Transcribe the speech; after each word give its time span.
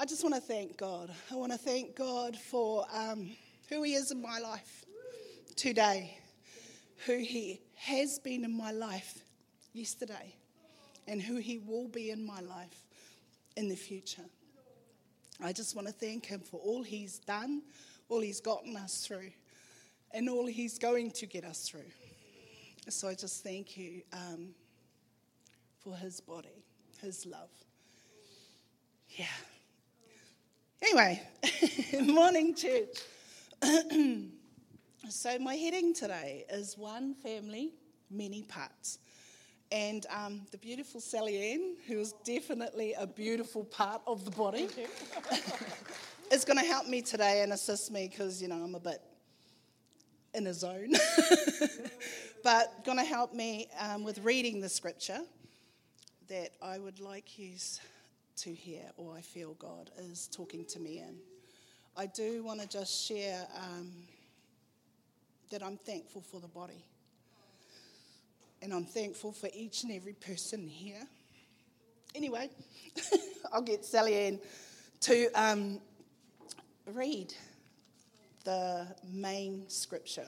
I 0.00 0.06
just 0.06 0.22
want 0.22 0.34
to 0.34 0.40
thank 0.40 0.78
God. 0.78 1.10
I 1.30 1.34
want 1.34 1.52
to 1.52 1.58
thank 1.58 1.94
God 1.94 2.34
for 2.34 2.86
um, 2.90 3.32
who 3.68 3.82
He 3.82 3.92
is 3.92 4.10
in 4.10 4.22
my 4.22 4.38
life 4.38 4.86
today, 5.56 6.16
who 7.04 7.18
He 7.18 7.60
has 7.74 8.18
been 8.18 8.42
in 8.46 8.56
my 8.56 8.72
life 8.72 9.18
yesterday, 9.74 10.34
and 11.06 11.20
who 11.20 11.36
He 11.36 11.58
will 11.58 11.86
be 11.86 12.08
in 12.08 12.24
my 12.24 12.40
life 12.40 12.86
in 13.58 13.68
the 13.68 13.76
future. 13.76 14.24
I 15.38 15.52
just 15.52 15.76
want 15.76 15.86
to 15.86 15.92
thank 15.92 16.24
Him 16.24 16.40
for 16.40 16.58
all 16.60 16.82
He's 16.82 17.18
done, 17.18 17.60
all 18.08 18.22
He's 18.22 18.40
gotten 18.40 18.78
us 18.78 19.06
through, 19.06 19.32
and 20.12 20.30
all 20.30 20.46
He's 20.46 20.78
going 20.78 21.10
to 21.10 21.26
get 21.26 21.44
us 21.44 21.68
through. 21.68 21.90
So 22.88 23.06
I 23.06 23.14
just 23.14 23.44
thank 23.44 23.76
you 23.76 24.00
um, 24.14 24.54
for 25.84 25.94
His 25.94 26.22
body, 26.22 26.64
His 27.02 27.26
love. 27.26 27.50
Yeah. 29.10 29.26
Anyway, 30.82 31.20
morning, 32.00 32.54
church. 32.54 33.02
so, 35.10 35.38
my 35.38 35.54
heading 35.54 35.92
today 35.92 36.46
is 36.50 36.78
one 36.78 37.14
family, 37.14 37.74
many 38.10 38.42
parts. 38.44 38.98
And 39.70 40.06
um, 40.08 40.46
the 40.50 40.56
beautiful 40.56 41.02
Sally 41.02 41.52
Ann, 41.52 41.76
who 41.86 42.00
is 42.00 42.14
definitely 42.24 42.94
a 42.94 43.06
beautiful 43.06 43.62
part 43.62 44.00
of 44.06 44.24
the 44.24 44.30
body, 44.30 44.68
is 46.32 46.46
going 46.46 46.58
to 46.58 46.64
help 46.64 46.86
me 46.88 47.02
today 47.02 47.42
and 47.42 47.52
assist 47.52 47.92
me 47.92 48.08
because, 48.08 48.40
you 48.40 48.48
know, 48.48 48.56
I'm 48.56 48.74
a 48.74 48.80
bit 48.80 49.02
in 50.32 50.46
a 50.46 50.54
zone. 50.54 50.94
but 52.42 52.84
going 52.86 52.98
to 52.98 53.04
help 53.04 53.34
me 53.34 53.68
um, 53.78 54.02
with 54.02 54.18
reading 54.20 54.62
the 54.62 54.68
scripture 54.70 55.20
that 56.28 56.52
I 56.62 56.78
would 56.78 57.00
like 57.00 57.38
you 57.38 57.50
to 58.42 58.52
hear, 58.52 58.82
or 58.96 59.14
I 59.16 59.20
feel 59.20 59.54
God 59.54 59.90
is 59.98 60.28
talking 60.28 60.64
to 60.66 60.80
me 60.80 60.98
in. 60.98 61.16
I 61.96 62.06
do 62.06 62.42
want 62.42 62.60
to 62.60 62.68
just 62.68 63.06
share 63.06 63.46
um, 63.56 63.90
that 65.50 65.62
I'm 65.62 65.76
thankful 65.76 66.22
for 66.22 66.40
the 66.40 66.48
body. 66.48 66.84
And 68.62 68.72
I'm 68.72 68.84
thankful 68.84 69.32
for 69.32 69.48
each 69.54 69.82
and 69.82 69.92
every 69.92 70.14
person 70.14 70.66
here. 70.66 71.06
Anyway, 72.14 72.50
I'll 73.52 73.62
get 73.62 73.84
Sally 73.84 74.14
Ann 74.14 74.40
to 75.00 75.30
um, 75.34 75.80
read 76.86 77.34
the 78.44 78.86
main 79.12 79.68
scripture 79.68 80.26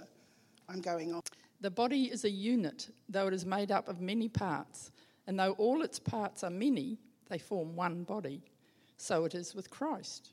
I'm 0.69 0.81
going 0.81 1.15
on. 1.15 1.23
The 1.61 1.71
body 1.71 2.05
is 2.05 2.25
a 2.25 2.31
unit, 2.31 2.89
though 3.09 3.29
it 3.29 3.35
is 3.35 3.47
made 3.47 3.71
up 3.71 3.89
of 3.89 4.01
many 4.01 4.29
parts, 4.29 4.91
and 5.27 5.39
though 5.39 5.53
all 5.53 5.83
its 5.83 5.99
parts 5.99 6.43
are 6.43 6.51
many, 6.51 6.99
they 7.33 7.39
form 7.39 7.75
one 7.75 8.05
body. 8.05 8.43
So 8.99 9.25
it 9.25 9.35
is 9.35 9.55
with 9.55 9.71
Christ. 9.71 10.33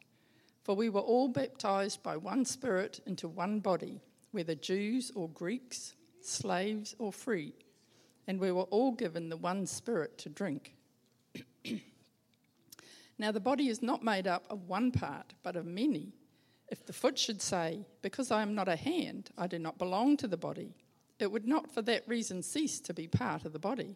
For 0.63 0.75
we 0.75 0.89
were 0.89 0.99
all 0.99 1.29
baptized 1.29 2.03
by 2.03 2.17
one 2.17 2.43
Spirit 2.43 2.99
into 3.05 3.29
one 3.29 3.61
body, 3.61 4.01
whether 4.31 4.53
Jews 4.53 5.09
or 5.15 5.29
Greeks, 5.29 5.95
slaves 6.21 6.95
or 6.99 7.13
free, 7.13 7.53
and 8.27 8.37
we 8.37 8.51
were 8.51 8.63
all 8.63 8.91
given 8.91 9.29
the 9.29 9.37
one 9.37 9.65
Spirit 9.65 10.17
to 10.19 10.29
drink. 10.29 10.75
now, 13.17 13.31
the 13.31 13.39
body 13.39 13.69
is 13.69 13.81
not 13.81 14.03
made 14.03 14.27
up 14.27 14.45
of 14.49 14.67
one 14.67 14.91
part, 14.91 15.33
but 15.41 15.55
of 15.55 15.65
many. 15.65 16.11
If 16.67 16.85
the 16.85 16.93
foot 16.93 17.17
should 17.17 17.41
say, 17.41 17.87
Because 18.01 18.29
I 18.29 18.41
am 18.41 18.53
not 18.53 18.67
a 18.67 18.75
hand, 18.75 19.29
I 19.37 19.47
do 19.47 19.57
not 19.57 19.77
belong 19.77 20.17
to 20.17 20.27
the 20.27 20.37
body, 20.37 20.75
it 21.17 21.31
would 21.31 21.47
not 21.47 21.71
for 21.71 21.81
that 21.83 22.07
reason 22.07 22.43
cease 22.43 22.81
to 22.81 22.93
be 22.93 23.07
part 23.07 23.45
of 23.45 23.53
the 23.53 23.59
body. 23.59 23.95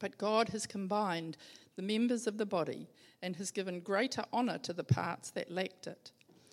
But 0.00 0.18
God 0.18 0.48
has 0.48 0.66
combined 0.66 1.36
the 1.76 1.82
members 1.82 2.26
of 2.26 2.38
the 2.38 2.46
body 2.46 2.88
and 3.22 3.36
has 3.36 3.52
given 3.52 3.80
greater 3.80 4.24
honour 4.32 4.58
to 4.58 4.72
the 4.72 4.82
parts 4.82 5.30
that 5.30 5.52
lacked 5.52 5.86
it, 5.86 6.10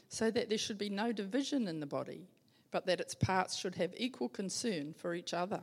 so 0.10 0.30
that 0.30 0.50
there 0.50 0.58
should 0.58 0.78
be 0.78 0.90
no 0.90 1.12
division 1.12 1.68
in 1.68 1.80
the 1.80 1.86
body, 1.86 2.28
but 2.72 2.86
that 2.86 3.00
its 3.00 3.16
parts 3.16 3.58
should 3.58 3.76
have 3.76 3.94
equal 3.98 4.30
concern 4.30 4.94
for 4.94 5.16
each 5.16 5.34
other. 5.34 5.62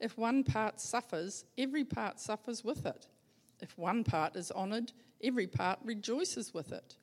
If 0.00 0.16
one 0.16 0.44
part 0.44 0.80
suffers, 0.80 1.44
every 1.56 1.84
part 1.84 2.20
suffers 2.20 2.64
with 2.64 2.86
it. 2.86 3.06
If 3.60 3.76
one 3.76 4.04
part 4.04 4.36
is 4.36 4.50
honoured, 4.50 4.92
every 5.22 5.46
part 5.46 5.78
rejoices 5.84 6.54
with 6.54 6.72
it. 6.72 6.96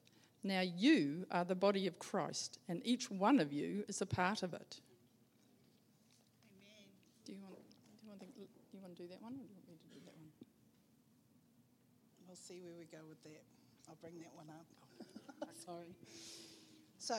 Now 0.43 0.61
you 0.61 1.25
are 1.31 1.43
the 1.43 1.55
body 1.55 1.87
of 1.87 1.99
Christ, 1.99 2.59
and 2.67 2.81
each 2.85 3.11
one 3.11 3.39
of 3.39 3.51
you 3.51 3.83
is 3.87 4.01
a 4.01 4.05
part 4.05 4.43
of 4.43 4.53
it. 4.53 4.79
Amen. 6.55 6.85
Do 7.25 7.33
you 7.33 7.39
want, 7.41 7.55
do 7.57 8.03
you 8.03 8.09
want, 8.09 8.21
to, 8.21 8.27
you 8.73 8.79
want 8.81 8.95
to 8.95 9.01
do 9.03 9.09
that 9.09 9.21
one? 9.21 9.35
We'll 12.35 12.57
see 12.57 12.61
where 12.61 12.73
we 12.77 12.85
go 12.85 12.97
with 13.07 13.23
that. 13.23 13.43
I'll 13.87 13.97
bring 14.01 14.19
that 14.19 14.33
one 14.35 14.47
up. 14.49 15.49
Sorry. 15.65 15.95
So, 16.97 17.15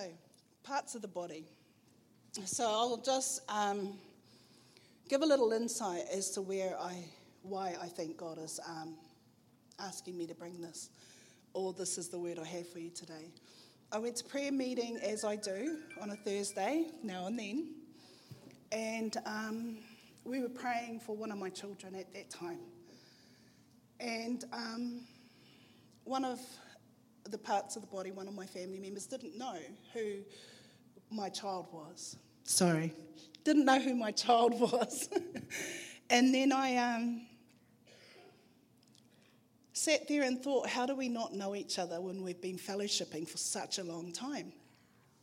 parts 0.62 0.94
of 0.94 1.00
the 1.00 1.08
body. 1.08 1.46
So 2.44 2.64
I'll 2.64 2.98
just 2.98 3.40
um, 3.50 3.94
give 5.08 5.22
a 5.22 5.24
little 5.24 5.52
insight 5.52 6.02
as 6.12 6.30
to 6.32 6.42
where 6.42 6.78
I, 6.78 7.02
why 7.42 7.76
I 7.80 7.86
think 7.86 8.18
God 8.18 8.36
is 8.38 8.60
um, 8.68 8.94
asking 9.78 10.18
me 10.18 10.26
to 10.26 10.34
bring 10.34 10.60
this, 10.60 10.90
or 11.54 11.72
this 11.72 11.96
is 11.96 12.08
the 12.08 12.18
word 12.18 12.38
I 12.38 12.44
have 12.44 12.68
for 12.68 12.80
you 12.80 12.90
today. 12.90 13.30
I 13.92 13.98
went 13.98 14.16
to 14.16 14.24
prayer 14.24 14.52
meeting 14.52 14.98
as 15.02 15.24
I 15.24 15.36
do 15.36 15.78
on 15.98 16.10
a 16.10 16.16
Thursday 16.16 16.88
now 17.02 17.26
and 17.26 17.38
then, 17.38 17.68
and 18.70 19.16
um, 19.24 19.78
we 20.24 20.40
were 20.40 20.50
praying 20.50 21.00
for 21.00 21.16
one 21.16 21.32
of 21.32 21.38
my 21.38 21.48
children 21.48 21.94
at 21.94 22.12
that 22.12 22.28
time. 22.28 22.58
And 24.00 24.44
um, 24.52 25.00
one 26.04 26.24
of 26.24 26.40
the 27.30 27.38
parts 27.38 27.76
of 27.76 27.82
the 27.82 27.88
body, 27.88 28.12
one 28.12 28.28
of 28.28 28.34
my 28.34 28.46
family 28.46 28.78
members 28.78 29.06
didn't 29.06 29.36
know 29.36 29.58
who 29.92 30.18
my 31.10 31.28
child 31.28 31.66
was. 31.72 32.16
Sorry, 32.44 32.92
didn't 33.44 33.64
know 33.64 33.80
who 33.80 33.94
my 33.94 34.12
child 34.12 34.58
was. 34.60 35.08
and 36.10 36.34
then 36.34 36.52
I 36.52 36.76
um, 36.76 37.26
sat 39.72 40.08
there 40.08 40.22
and 40.22 40.42
thought, 40.42 40.68
how 40.68 40.86
do 40.86 40.94
we 40.94 41.08
not 41.08 41.32
know 41.32 41.54
each 41.54 41.78
other 41.78 42.00
when 42.00 42.22
we've 42.22 42.40
been 42.40 42.58
fellowshipping 42.58 43.28
for 43.28 43.38
such 43.38 43.78
a 43.78 43.84
long 43.84 44.12
time? 44.12 44.52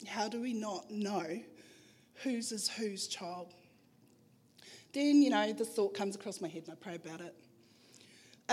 How 0.08 0.28
do 0.28 0.42
we 0.42 0.54
not 0.54 0.92
know 0.92 1.42
whose 2.24 2.52
is 2.52 2.68
whose 2.68 3.08
child? 3.08 3.54
Then, 4.94 5.22
you 5.22 5.30
know, 5.30 5.54
the 5.54 5.66
thought 5.66 5.96
comes 5.96 6.16
across 6.16 6.40
my 6.40 6.48
head 6.48 6.64
and 6.68 6.74
I 6.74 6.76
pray 6.76 6.96
about 6.96 7.22
it. 7.22 7.36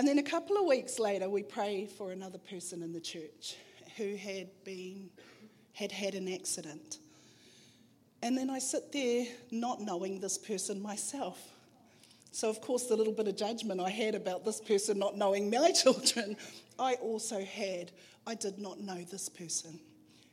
And 0.01 0.09
then 0.09 0.19
a 0.19 0.23
couple 0.23 0.57
of 0.57 0.65
weeks 0.65 0.99
later, 0.99 1.29
we 1.29 1.43
pray 1.43 1.85
for 1.85 2.11
another 2.11 2.39
person 2.39 2.83
in 2.83 2.91
the 2.95 3.03
church 3.03 3.57
who 3.99 4.17
had 4.17 4.49
been 4.65 5.11
had 5.75 5.93
had 5.93 6.15
an 6.15 6.27
accident. 6.27 6.97
And 8.23 8.35
then 8.35 8.49
I 8.49 8.61
sit 8.61 8.93
there 8.93 9.27
not 9.51 9.83
knowing 9.83 10.19
this 10.19 10.39
person 10.39 10.81
myself. 10.81 11.39
So, 12.33 12.49
of 12.49 12.63
course, 12.63 12.87
the 12.87 12.97
little 12.97 13.13
bit 13.13 13.29
of 13.29 13.37
judgment 13.37 13.79
I 13.79 13.91
had 13.91 14.15
about 14.15 14.43
this 14.43 14.59
person 14.59 14.99
not 14.99 15.19
knowing 15.19 15.51
my 15.51 15.71
children, 15.83 16.35
I 16.79 16.95
also 16.95 17.45
had. 17.45 17.93
I 18.27 18.37
did 18.37 18.59
not 18.59 18.81
know 18.81 19.05
this 19.05 19.29
person. 19.29 19.79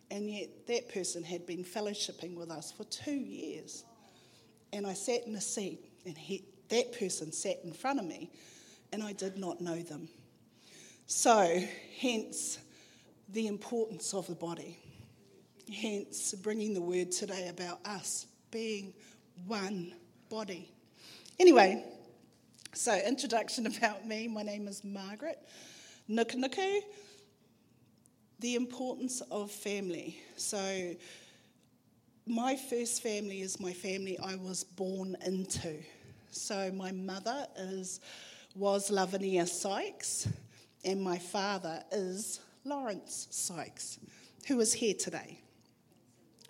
And 0.10 0.32
yet, 0.32 0.48
that 0.68 0.88
person 0.94 1.26
had 1.26 1.46
been 1.46 1.66
fellowshipping 1.66 2.38
with 2.38 2.52
us 2.52 2.72
for 2.72 2.86
two 2.86 3.12
years. 3.12 3.84
And 4.72 4.88
I 4.88 4.94
sat 4.94 5.28
in 5.28 5.36
a 5.36 5.42
seat, 5.42 5.82
and 6.06 6.18
he, 6.18 6.46
that 6.70 6.98
person 6.98 7.34
sat 7.34 7.58
in 7.66 7.74
front 7.74 8.00
of 8.00 8.06
me 8.06 8.32
and 8.92 9.04
I 9.04 9.14
did 9.14 9.38
not 9.38 9.62
know 9.62 9.82
them. 9.82 10.10
So, 11.06 11.62
hence 12.00 12.60
the 13.30 13.48
importance 13.48 14.14
of 14.14 14.28
the 14.28 14.36
body. 14.36 14.78
Hence, 15.74 16.34
bringing 16.34 16.74
the 16.74 16.82
word 16.82 17.12
today 17.12 17.50
about 17.50 17.80
us 17.86 18.28
being 18.52 18.94
one 19.46 19.94
body. 20.30 20.72
Anyway, 21.40 21.84
so 22.74 22.98
introduction 23.06 23.68
about 23.78 24.08
me. 24.08 24.28
My 24.28 24.44
name 24.44 24.68
is 24.68 24.84
Margaret 24.84 25.40
Nukunuku. 26.10 26.82
The 28.40 28.56
importance 28.56 29.22
of 29.32 29.52
family. 29.52 30.20
So, 30.36 30.96
my 32.26 32.56
first 32.56 33.02
family 33.02 33.42
is 33.42 33.60
my 33.60 33.74
family 33.74 34.18
I 34.20 34.36
was 34.36 34.64
born 34.64 35.16
into. 35.26 35.76
So, 36.32 36.72
my 36.72 36.92
mother 36.92 37.48
is 37.58 38.00
was 38.58 38.90
Lavinia 38.90 39.46
Sykes, 39.46 40.28
and 40.84 41.00
my 41.00 41.20
father 41.20 41.84
is 41.92 42.40
Lawrence 42.66 43.28
Sykes, 43.30 44.00
who 44.48 44.60
is 44.60 44.74
here 44.74 44.96
today. 44.96 45.40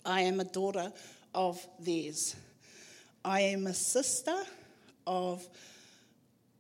I 0.05 0.21
am 0.21 0.39
a 0.39 0.45
daughter 0.45 0.93
of 1.35 1.59
theirs. 1.81 2.37
I 3.25 3.41
am 3.41 3.67
a 3.67 3.73
sister 3.73 4.37
of 5.05 5.45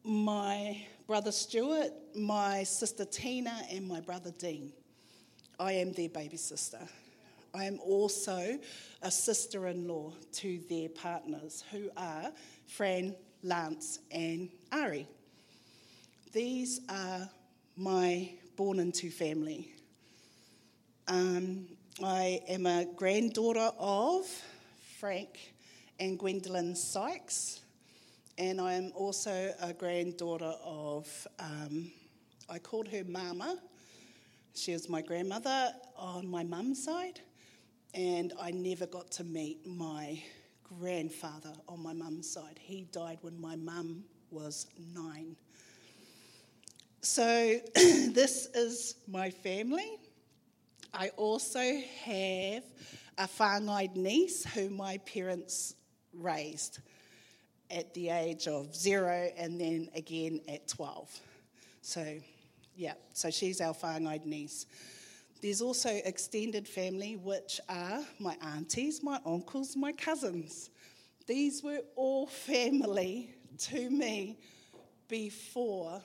my 0.03 0.81
brother 1.07 1.31
Stuart, 1.31 1.93
my 2.13 2.63
sister 2.63 3.05
Tina, 3.05 3.61
and 3.71 3.87
my 3.87 4.01
brother 4.01 4.31
Dean. 4.37 4.73
I 5.57 5.71
am 5.73 5.93
their 5.93 6.09
baby 6.09 6.35
sister. 6.35 6.79
I 7.55 7.63
am 7.63 7.79
also 7.79 8.59
a 9.01 9.09
sister 9.09 9.67
in 9.67 9.87
law 9.87 10.11
to 10.33 10.59
their 10.69 10.89
partners, 10.89 11.63
who 11.71 11.89
are 11.95 12.33
Fran, 12.65 13.15
Lance, 13.43 13.99
and 14.11 14.49
Ari. 14.73 15.07
These 16.33 16.81
are 16.89 17.29
my 17.77 18.29
born 18.57 18.79
into 18.79 19.09
family. 19.09 19.73
Um, 21.07 21.67
I 22.03 22.41
am 22.49 22.65
a 22.65 22.85
granddaughter 22.97 23.71
of 23.79 24.25
Frank 24.99 25.53
and 25.99 26.19
Gwendolyn 26.19 26.75
Sykes, 26.75 27.61
and 28.37 28.59
I 28.59 28.73
am 28.73 28.91
also 28.93 29.53
a 29.61 29.71
granddaughter 29.71 30.53
of, 30.65 31.27
um, 31.39 31.91
I 32.49 32.59
called 32.59 32.89
her 32.89 33.05
Mama. 33.05 33.57
She 34.53 34.73
was 34.73 34.89
my 34.89 35.01
grandmother 35.01 35.71
on 35.95 36.27
my 36.27 36.43
mum's 36.43 36.83
side, 36.83 37.21
and 37.93 38.33
I 38.39 38.51
never 38.51 38.85
got 38.85 39.11
to 39.11 39.23
meet 39.23 39.65
my 39.65 40.21
grandfather 40.61 41.53
on 41.69 41.81
my 41.81 41.93
mum's 41.93 42.29
side. 42.29 42.59
He 42.59 42.81
died 42.91 43.19
when 43.21 43.39
my 43.39 43.55
mum 43.55 44.03
was 44.29 44.67
nine. 44.93 45.37
So, 47.01 47.59
this 47.75 48.47
is 48.55 48.95
my 49.07 49.29
family. 49.29 49.99
I 50.93 51.09
also 51.09 51.59
have 52.03 52.63
a 53.17 53.27
whāngai 53.27 53.95
niece 53.95 54.43
who 54.45 54.69
my 54.71 54.97
parents 54.99 55.75
raised 56.11 56.79
at 57.69 57.93
the 57.93 58.09
age 58.09 58.47
of 58.47 58.75
zero 58.75 59.29
and 59.37 59.61
then 59.61 59.89
again 59.95 60.41
at 60.47 60.67
12. 60.67 61.19
So, 61.81 62.17
yeah, 62.75 62.93
so 63.13 63.29
she's 63.29 63.61
our 63.61 63.75
whāngai 63.75 64.25
niece. 64.25 64.65
There's 65.39 65.61
also 65.61 65.91
extended 66.03 66.67
family, 66.67 67.15
which 67.15 67.61
are 67.69 67.99
my 68.17 68.35
aunties, 68.41 69.03
my 69.03 69.19
uncles, 69.23 69.75
my 69.75 69.91
cousins. 69.91 70.71
These 71.27 71.61
were 71.61 71.81
all 71.95 72.25
family 72.25 73.35
to 73.59 73.89
me 73.91 74.39
before 75.07 76.01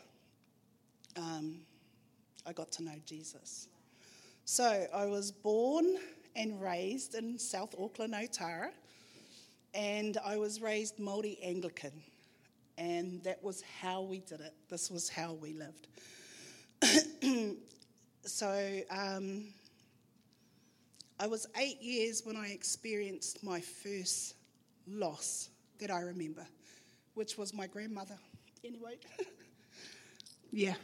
um, 1.17 1.61
I 2.47 2.53
got 2.53 2.73
to 2.73 2.83
know 2.83 2.95
Jesus. 3.07 3.69
So 4.45 4.87
I 4.93 5.07
was 5.07 5.31
born 5.31 5.97
and 6.35 6.61
raised 6.61 7.15
in 7.15 7.39
South 7.39 7.75
Auckland, 7.79 8.15
Otara, 8.15 8.71
and 9.75 10.19
I 10.25 10.37
was 10.37 10.61
raised 10.61 10.99
Māori 10.99 11.39
Anglican, 11.43 11.93
and 12.77 13.23
that 13.23 13.43
was 13.43 13.63
how 13.81 14.03
we 14.03 14.21
did 14.21 14.41
it. 14.41 14.55
This 14.69 14.91
was 14.91 15.09
how 15.09 15.35
we 15.35 15.55
lived. 15.55 15.89
so 18.25 18.81
um, 18.91 19.45
I 21.21 21.27
was 21.27 21.47
eight 21.57 21.81
years 21.81 22.23
when 22.25 22.37
I 22.37 22.49
experienced 22.49 23.45
my 23.45 23.61
first 23.61 24.35
loss 24.89 25.51
that 25.79 25.91
I 25.91 26.01
remember, 26.01 26.47
which 27.15 27.39
was 27.39 27.55
my 27.55 27.67
grandmother. 27.67 28.19
Anyway, 28.65 28.97
yeah. 30.53 30.75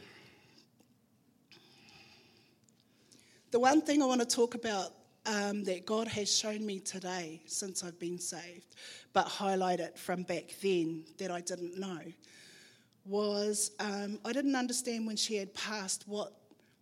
The 3.51 3.59
one 3.59 3.81
thing 3.81 4.03
I 4.03 4.05
want 4.05 4.21
to 4.21 4.27
talk 4.27 4.53
about 4.53 4.91
um, 5.25 5.63
that 5.63 5.83
God 5.83 6.07
has 6.07 6.31
shown 6.31 6.63
me 6.63 6.79
today 6.79 7.41
since 7.47 7.83
I've 7.83 7.97
been 7.97 8.19
saved, 8.19 8.75
but 9.11 9.25
highlight 9.25 9.79
it 9.79 9.97
from 9.97 10.21
back 10.21 10.53
then 10.61 11.03
that 11.17 11.31
I 11.31 11.41
didn't 11.41 11.79
know, 11.79 11.99
was 13.05 13.71
um, 13.79 14.19
I 14.23 14.33
didn't 14.33 14.55
understand 14.55 15.07
when 15.07 15.15
she 15.15 15.35
had 15.35 15.51
passed 15.55 16.03
what 16.07 16.33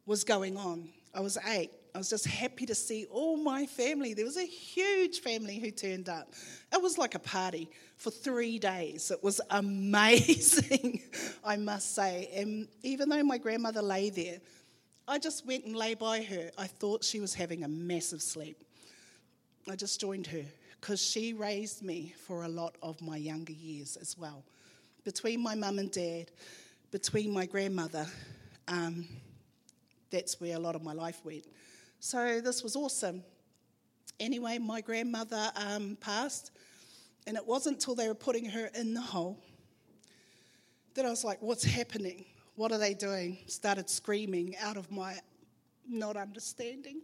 was 0.05 0.25
going 0.25 0.57
on. 0.57 0.89
I 1.13 1.21
was 1.21 1.37
eight. 1.47 1.71
I 1.95 1.99
was 1.99 2.09
just 2.09 2.27
happy 2.27 2.65
to 2.65 2.75
see 2.75 3.05
all 3.09 3.37
my 3.37 3.65
family. 3.65 4.13
There 4.13 4.25
was 4.25 4.37
a 4.37 4.45
huge 4.45 5.21
family 5.21 5.59
who 5.59 5.71
turned 5.71 6.09
up. 6.09 6.33
It 6.73 6.81
was 6.81 6.97
like 6.97 7.15
a 7.15 7.19
party 7.19 7.69
for 7.95 8.11
three 8.11 8.59
days. 8.59 9.09
It 9.09 9.23
was 9.23 9.39
amazing, 9.51 11.01
I 11.45 11.55
must 11.55 11.95
say. 11.95 12.29
And 12.35 12.67
even 12.83 13.07
though 13.07 13.23
my 13.23 13.37
grandmother 13.37 13.81
lay 13.81 14.09
there, 14.09 14.39
I 15.09 15.19
just 15.19 15.45
went 15.45 15.63
and 15.63 15.73
lay 15.73 15.93
by 15.93 16.21
her. 16.21 16.51
I 16.57 16.67
thought 16.67 17.01
she 17.01 17.21
was 17.21 17.33
having 17.33 17.63
a 17.63 17.67
massive 17.67 18.21
sleep. 18.21 18.63
I 19.69 19.75
just 19.77 20.01
joined 20.01 20.27
her 20.27 20.43
because 20.81 21.01
she 21.01 21.31
raised 21.31 21.81
me 21.81 22.13
for 22.25 22.43
a 22.43 22.47
lot 22.49 22.75
of 22.83 23.01
my 23.01 23.15
younger 23.15 23.53
years 23.53 23.95
as 23.95 24.17
well. 24.17 24.43
Between 25.05 25.41
my 25.41 25.55
mum 25.55 25.79
and 25.79 25.89
dad, 25.89 26.31
between 26.91 27.31
my 27.31 27.45
grandmother, 27.45 28.05
um, 28.67 29.07
that's 30.11 30.41
where 30.41 30.57
a 30.57 30.59
lot 30.59 30.75
of 30.75 30.83
my 30.83 30.93
life 30.93 31.21
went. 31.23 31.45
So 32.01 32.41
this 32.41 32.61
was 32.61 32.75
awesome. 32.75 33.23
Anyway, 34.19 34.57
my 34.57 34.81
grandmother 34.81 35.51
um, 35.55 35.97
passed, 36.01 36.51
and 37.25 37.37
it 37.37 37.47
wasn't 37.47 37.77
until 37.77 37.95
they 37.95 38.09
were 38.09 38.15
putting 38.15 38.45
her 38.45 38.69
in 38.75 38.93
the 38.93 39.01
hole 39.01 39.39
that 40.95 41.05
I 41.05 41.09
was 41.09 41.23
like, 41.23 41.41
what's 41.41 41.63
happening? 41.63 42.25
What 42.57 42.71
are 42.71 42.79
they 42.79 42.95
doing? 42.95 43.37
Started 43.45 43.87
screaming 43.87 44.55
out 44.57 44.77
of 44.77 44.89
my 44.91 45.19
not 45.87 46.17
understanding. 46.17 47.01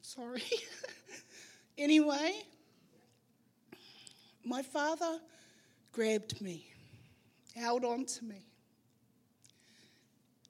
Sorry. 0.00 0.42
anyway, 1.78 2.46
my 4.42 4.62
father 4.62 5.18
grabbed 5.92 6.40
me, 6.40 6.66
held 7.54 7.84
on 7.84 8.06
to 8.06 8.24
me. 8.24 8.46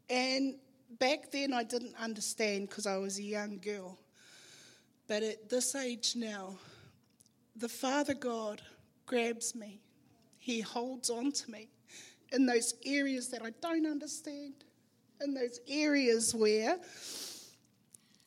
And 0.09 0.54
back 1.00 1.33
then 1.33 1.52
I 1.52 1.64
didn't 1.64 1.97
understand 2.00 2.69
because 2.69 2.87
I 2.87 2.99
was 2.99 3.19
a 3.19 3.25
young 3.25 3.59
girl. 3.59 3.99
But 5.09 5.25
at 5.25 5.49
this 5.49 5.75
age 5.75 6.14
now, 6.14 6.57
the 7.57 7.69
Father 7.69 8.14
God 8.14 8.62
grabs 9.07 9.57
me, 9.57 9.81
He 10.38 10.61
holds 10.61 11.11
on 11.11 11.33
to 11.33 11.50
me 11.50 11.69
in 12.32 12.47
those 12.47 12.75
areas 12.85 13.28
that 13.28 13.42
I 13.42 13.50
don't 13.61 13.87
understand, 13.87 14.54
in 15.20 15.35
those 15.35 15.61
areas 15.68 16.35
where 16.35 16.78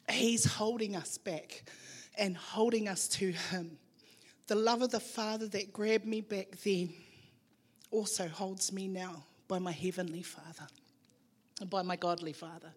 He's 0.09 0.45
holding 0.45 0.95
us 0.95 1.17
back 1.17 1.63
and 2.17 2.35
holding 2.35 2.87
us 2.87 3.07
to 3.09 3.31
Him. 3.31 3.77
The 4.47 4.55
love 4.55 4.81
of 4.81 4.89
the 4.89 4.99
Father 4.99 5.47
that 5.49 5.71
grabbed 5.71 6.05
me 6.05 6.21
back 6.21 6.57
then 6.63 6.93
also 7.91 8.27
holds 8.27 8.71
me 8.71 8.87
now 8.87 9.23
by 9.47 9.59
my 9.59 9.71
Heavenly 9.71 10.23
Father, 10.23 10.67
and 11.59 11.69
by 11.69 11.81
my 11.81 11.95
Godly 11.95 12.33
Father. 12.33 12.73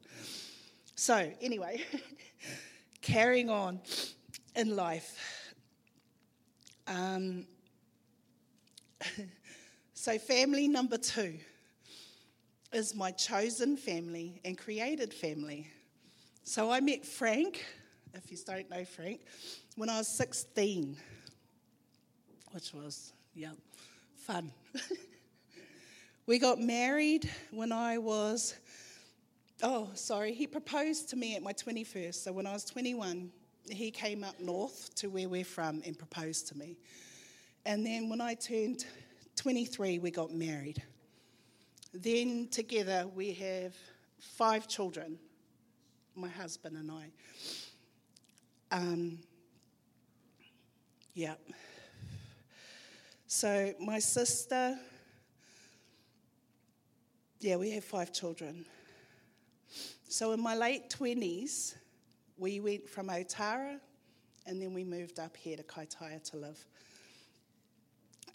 So, 0.97 1.33
anyway, 1.41 1.83
carrying 3.01 3.51
on 3.51 3.81
in 4.55 4.77
life. 4.77 5.19
Um, 6.87 7.47
So, 10.05 10.19
family 10.19 10.69
number 10.69 10.99
two 10.99 11.39
is 12.75 12.95
my 12.95 13.11
chosen 13.11 13.75
family 13.75 14.39
and 14.45 14.59
created 14.59 15.15
family. 15.15 15.67
So, 16.43 16.71
I 16.71 16.81
met 16.81 17.07
Frank, 17.07 17.65
if 18.13 18.31
you 18.31 18.37
don't 18.47 18.69
know 18.69 18.85
Frank, 18.85 19.23
when 19.77 19.89
I 19.89 19.97
was 19.97 20.09
16, 20.09 20.99
which 22.53 22.75
was, 22.75 23.15
yeah, 23.35 23.53
fun. 24.15 24.53
we 26.27 26.39
got 26.39 26.61
married 26.61 27.31
when 27.51 27.73
I 27.73 27.97
was, 27.97 28.57
oh, 29.63 29.89
sorry, 29.95 30.35
he 30.35 30.47
proposed 30.47 31.09
to 31.09 31.17
me 31.17 31.35
at 31.35 31.43
my 31.43 31.55
21st. 31.55 32.17
So, 32.17 32.31
when 32.31 32.47
I 32.47 32.53
was 32.53 32.67
21, 32.67 33.31
he 33.71 33.91
came 33.91 34.23
up 34.23 34.39
north 34.39 34.95
to 34.97 35.09
where 35.09 35.31
we're 35.31 35.47
from 35.47 35.81
and 35.87 35.99
proposed 35.99 36.47
to 36.49 36.59
me. 36.59 36.77
And 37.65 37.87
then 37.87 38.11
when 38.11 38.21
I 38.21 38.35
turned 38.35 38.85
23, 39.45 39.99
we 39.99 40.11
got 40.11 40.33
married. 40.33 40.83
Then 41.93 42.49
together 42.51 43.07
we 43.15 43.35
have 43.35 43.75
five 44.19 44.67
children 44.67 45.19
my 46.15 46.29
husband 46.29 46.79
and 46.79 46.91
I. 46.91 47.11
Um, 48.73 49.19
yeah. 51.13 51.35
So 53.27 53.75
my 53.79 53.99
sister, 53.99 54.79
yeah, 57.41 57.57
we 57.57 57.71
have 57.73 57.85
five 57.85 58.15
children. 58.15 58.65
So 60.09 60.33
in 60.33 60.43
my 60.43 60.57
late 60.57 60.89
20s, 60.89 61.75
we 62.39 62.61
went 62.61 62.89
from 62.89 63.09
Otara 63.09 63.79
and 64.47 64.63
then 64.63 64.73
we 64.73 64.85
moved 64.85 65.21
up 65.21 65.37
here 65.37 65.59
to 65.59 65.63
Kaitaia 65.63 66.23
to 66.31 66.39
live. 66.39 66.65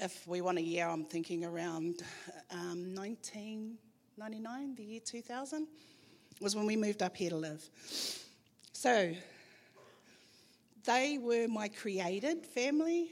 If 0.01 0.25
we 0.25 0.39
want 0.39 0.58
a 0.58 0.62
year, 0.62 0.88
I'm 0.88 1.03
thinking 1.03 1.44
around 1.44 2.03
um, 2.51 2.96
1999, 2.96 4.75
the 4.75 4.84
year 4.84 5.01
2000, 5.03 5.68
was 6.39 6.56
when 6.56 6.65
we 6.65 6.77
moved 6.77 7.01
up 7.01 7.18
here 7.18 7.32
to 7.32 7.36
live. 7.36 7.70
So 8.72 9.12
they 10.86 11.18
were 11.22 11.50
my 11.50 11.68
created 11.68 12.46
family, 12.46 13.12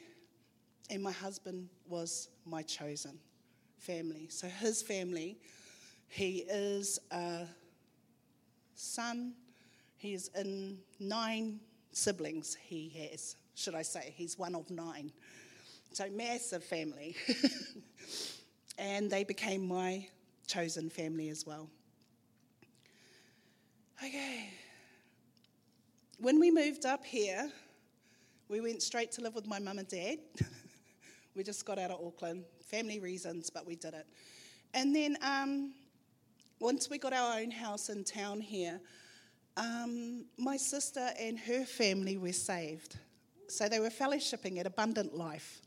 and 0.89 1.03
my 1.03 1.11
husband 1.11 1.67
was 1.89 2.29
my 2.45 2.61
chosen 2.61 3.19
family. 3.79 4.27
So 4.29 4.47
his 4.47 4.81
family, 4.81 5.39
he 6.07 6.45
is 6.49 6.99
a 7.11 7.47
son, 8.75 9.33
he 9.97 10.13
is 10.13 10.31
in 10.39 10.77
nine 11.01 11.59
siblings 11.91 12.55
he 12.55 12.87
has, 13.11 13.35
should 13.55 13.75
I 13.75 13.81
say. 13.81 14.13
He's 14.15 14.39
one 14.39 14.55
of 14.55 14.71
nine. 14.71 15.11
So, 15.93 16.09
massive 16.09 16.63
family. 16.63 17.15
and 18.77 19.09
they 19.09 19.23
became 19.23 19.67
my 19.67 20.07
chosen 20.45 20.89
family 20.89 21.29
as 21.29 21.45
well. 21.45 21.69
Okay. 24.03 24.49
When 26.19 26.39
we 26.39 26.51
moved 26.51 26.85
up 26.85 27.03
here, 27.03 27.51
we 28.47 28.61
went 28.61 28.81
straight 28.81 29.11
to 29.13 29.21
live 29.21 29.35
with 29.35 29.47
my 29.47 29.59
mum 29.59 29.79
and 29.79 29.87
dad. 29.87 30.19
we 31.35 31.43
just 31.43 31.65
got 31.65 31.77
out 31.79 31.91
of 31.91 31.99
Auckland, 32.05 32.45
family 32.63 32.99
reasons, 32.99 33.49
but 33.49 33.65
we 33.65 33.75
did 33.75 33.93
it. 33.93 34.05
And 34.73 34.95
then 34.95 35.17
um, 35.21 35.73
once 36.59 36.89
we 36.89 36.97
got 36.97 37.13
our 37.13 37.39
own 37.39 37.51
house 37.51 37.89
in 37.89 38.03
town 38.03 38.39
here, 38.39 38.79
um, 39.57 40.25
my 40.37 40.57
sister 40.57 41.09
and 41.19 41.37
her 41.39 41.65
family 41.65 42.17
were 42.17 42.33
saved. 42.33 42.97
So 43.47 43.67
they 43.67 43.79
were 43.79 43.89
fellowshipping 43.89 44.59
at 44.59 44.67
Abundant 44.67 45.15
Life. 45.15 45.61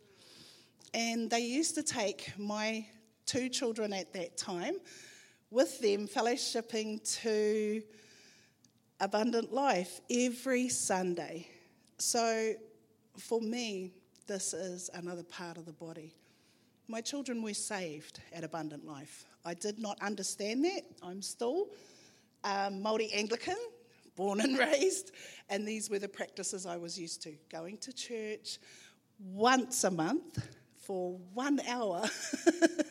And 0.93 1.31
they 1.31 1.41
used 1.41 1.75
to 1.77 1.83
take 1.83 2.33
my 2.37 2.85
two 3.27 3.49
children 3.49 3.93
at 3.93 4.13
that 4.13 4.37
time 4.37 4.75
with 5.51 5.81
them, 5.81 6.09
fellowshipping 6.09 7.21
to 7.21 7.83
Abundant 8.99 9.53
Life 9.53 10.01
every 10.11 10.69
Sunday. 10.69 11.47
So 11.99 12.55
for 13.17 13.41
me, 13.41 13.93
this 14.27 14.53
is 14.53 14.91
another 14.95 15.23
part 15.23 15.59
of 15.59 15.65
the 15.65 15.73
body. 15.73 16.15
My 16.89 17.01
children 17.01 17.43
were 17.43 17.55
saved 17.55 18.21
at 18.33 18.43
Abundant 18.43 18.85
Life. 18.85 19.27
I 19.45 19.55
did 19.55 19.79
not 19.79 20.01
understand 20.03 20.65
that. 20.65 20.83
I'm 21.03 21.23
still 21.23 21.69
um, 22.43 22.83
Māori 22.83 23.11
Anglican, 23.15 23.57
born 24.17 24.41
and 24.41 24.59
raised, 24.59 25.13
and 25.49 25.67
these 25.67 25.89
were 25.89 26.01
the 26.01 26.09
practices 26.09 26.67
I 26.67 26.77
was 26.77 26.99
used 26.99 27.23
to 27.23 27.35
going 27.49 27.79
to 27.79 27.93
church 27.93 28.59
once 29.21 29.85
a 29.85 29.91
month 29.91 30.47
for 30.91 31.17
one 31.35 31.61
hour. 31.69 32.03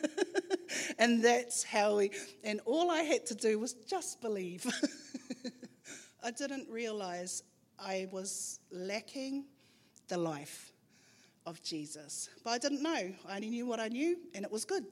and 0.99 1.21
that's 1.21 1.63
how 1.63 1.97
we, 1.97 2.11
and 2.45 2.61
all 2.63 2.89
I 2.89 3.01
had 3.01 3.25
to 3.25 3.35
do 3.35 3.59
was 3.59 3.73
just 3.73 4.21
believe. 4.21 4.65
I 6.23 6.31
didn't 6.31 6.69
realize 6.69 7.43
I 7.77 8.07
was 8.09 8.61
lacking 8.71 9.47
the 10.07 10.17
life 10.17 10.71
of 11.45 11.61
Jesus. 11.61 12.29
But 12.41 12.51
I 12.51 12.57
didn't 12.57 12.81
know. 12.81 13.11
I 13.27 13.35
only 13.35 13.49
knew 13.49 13.65
what 13.65 13.81
I 13.81 13.89
knew, 13.89 14.15
and 14.33 14.45
it 14.45 14.51
was 14.51 14.63
good. 14.63 14.85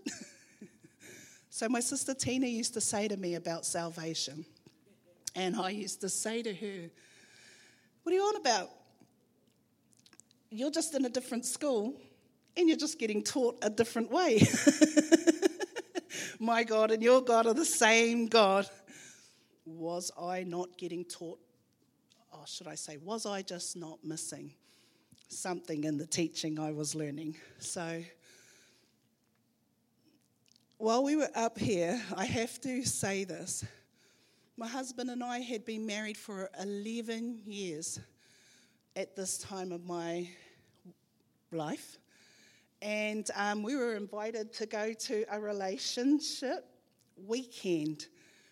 so 1.50 1.70
my 1.70 1.80
sister 1.80 2.14
Tina 2.14 2.48
used 2.48 2.74
to 2.74 2.82
say 2.82 3.08
to 3.08 3.16
me 3.16 3.36
about 3.36 3.66
salvation. 3.66 4.46
And 5.34 5.56
I 5.56 5.70
used 5.70 6.02
to 6.02 6.10
say 6.10 6.44
to 6.44 6.54
her, 6.54 6.90
What 8.04 8.12
are 8.12 8.16
you 8.16 8.24
on 8.24 8.36
about? 8.36 8.70
You're 10.50 10.72
just 10.72 10.94
in 10.94 11.06
a 11.06 11.10
different 11.10 11.46
school 11.46 11.96
and 12.58 12.68
you're 12.68 12.78
just 12.78 13.00
getting 13.00 13.24
taught 13.24 13.58
a 13.62 13.70
different 13.70 14.12
way. 14.12 14.42
My 16.40 16.64
God 16.64 16.92
and 16.92 17.02
your 17.04 17.22
God 17.22 17.46
are 17.46 17.54
the 17.54 17.66
same 17.66 18.28
God. 18.28 18.68
Was 19.66 20.12
I 20.20 20.44
not 20.44 20.78
getting 20.78 21.06
taught? 21.06 21.40
Or 22.32 22.46
should 22.46 22.68
I 22.68 22.76
say, 22.76 22.98
was 22.98 23.26
I 23.26 23.42
just 23.42 23.76
not 23.76 24.00
missing 24.04 24.54
something 25.30 25.84
in 25.84 25.98
the 25.98 26.08
teaching 26.08 26.60
I 26.60 26.72
was 26.72 26.96
learning? 26.96 27.36
So, 27.60 28.04
while 30.78 31.04
we 31.04 31.16
were 31.16 31.30
up 31.36 31.58
here, 31.58 32.02
I 32.16 32.26
have 32.26 32.60
to 32.62 32.84
say 32.86 33.24
this. 33.24 33.66
My 34.58 34.68
husband 34.68 35.10
and 35.10 35.24
I 35.24 35.40
had 35.40 35.66
been 35.66 35.86
married 35.86 36.18
for 36.18 36.50
11 36.60 37.42
years 37.46 38.00
at 38.96 39.16
this 39.16 39.38
time 39.38 39.72
of 39.72 39.86
my 39.86 40.30
life. 41.52 41.98
And 42.82 43.30
um, 43.36 43.64
we 43.64 43.76
were 43.76 43.96
invited 43.96 44.54
to 44.54 44.66
go 44.66 44.94
to 44.94 45.26
a 45.32 45.40
relationship 45.40 46.66
weekend, 47.26 48.08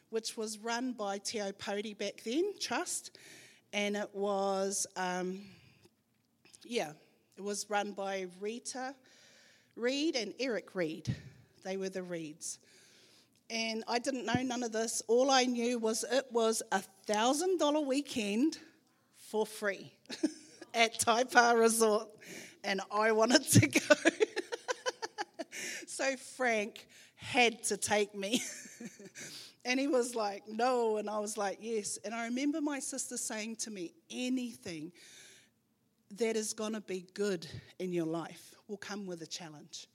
which 0.09 0.35
was 0.35 0.57
run 0.57 0.93
by 0.93 1.19
Te 1.19 1.51
Pody 1.57 1.93
back 1.93 2.21
then, 2.25 2.53
Trust. 2.59 3.17
And 3.73 3.95
it 3.95 4.09
was, 4.13 4.87
um, 4.95 5.41
yeah, 6.63 6.91
it 7.37 7.41
was 7.41 7.69
run 7.69 7.91
by 7.91 8.27
Rita 8.39 8.95
Reed 9.75 10.15
and 10.15 10.33
Eric 10.39 10.73
Reed. 10.73 11.13
They 11.63 11.77
were 11.77 11.89
the 11.89 12.03
Reeds 12.03 12.59
and 13.49 13.83
I 13.87 13.99
didn't 13.99 14.25
know 14.25 14.41
none 14.41 14.63
of 14.63 14.71
this. 14.71 15.01
All 15.07 15.29
I 15.29 15.43
knew 15.43 15.77
was 15.77 16.03
it 16.09 16.25
was 16.31 16.61
a 16.71 16.81
thousand 17.05 17.59
dollar 17.59 17.81
weekend 17.81 18.57
for 19.17 19.45
free 19.45 19.93
at 20.73 20.99
Taipa 20.99 21.57
Resort, 21.57 22.07
and 22.65 22.81
I 22.91 23.11
wanted 23.11 23.43
to 23.43 23.67
go. 23.67 23.95
so 25.87 26.15
Frank 26.35 26.87
had 27.15 27.63
to 27.65 27.77
take 27.77 28.13
me. 28.15 28.43
and 29.65 29.79
he 29.79 29.87
was 29.87 30.15
like, 30.15 30.43
no. 30.47 30.97
And 30.97 31.09
I 31.09 31.19
was 31.19 31.37
like, 31.37 31.59
yes. 31.61 31.97
And 32.03 32.13
I 32.13 32.25
remember 32.25 32.59
my 32.61 32.79
sister 32.79 33.17
saying 33.17 33.57
to 33.57 33.71
me, 33.71 33.93
anything 34.09 34.91
that 36.17 36.35
is 36.35 36.53
going 36.53 36.73
to 36.73 36.81
be 36.81 37.05
good 37.13 37.47
in 37.79 37.93
your 37.93 38.05
life 38.05 38.53
will 38.67 38.77
come 38.77 39.05
with 39.05 39.21
a 39.21 39.27
challenge. 39.27 39.87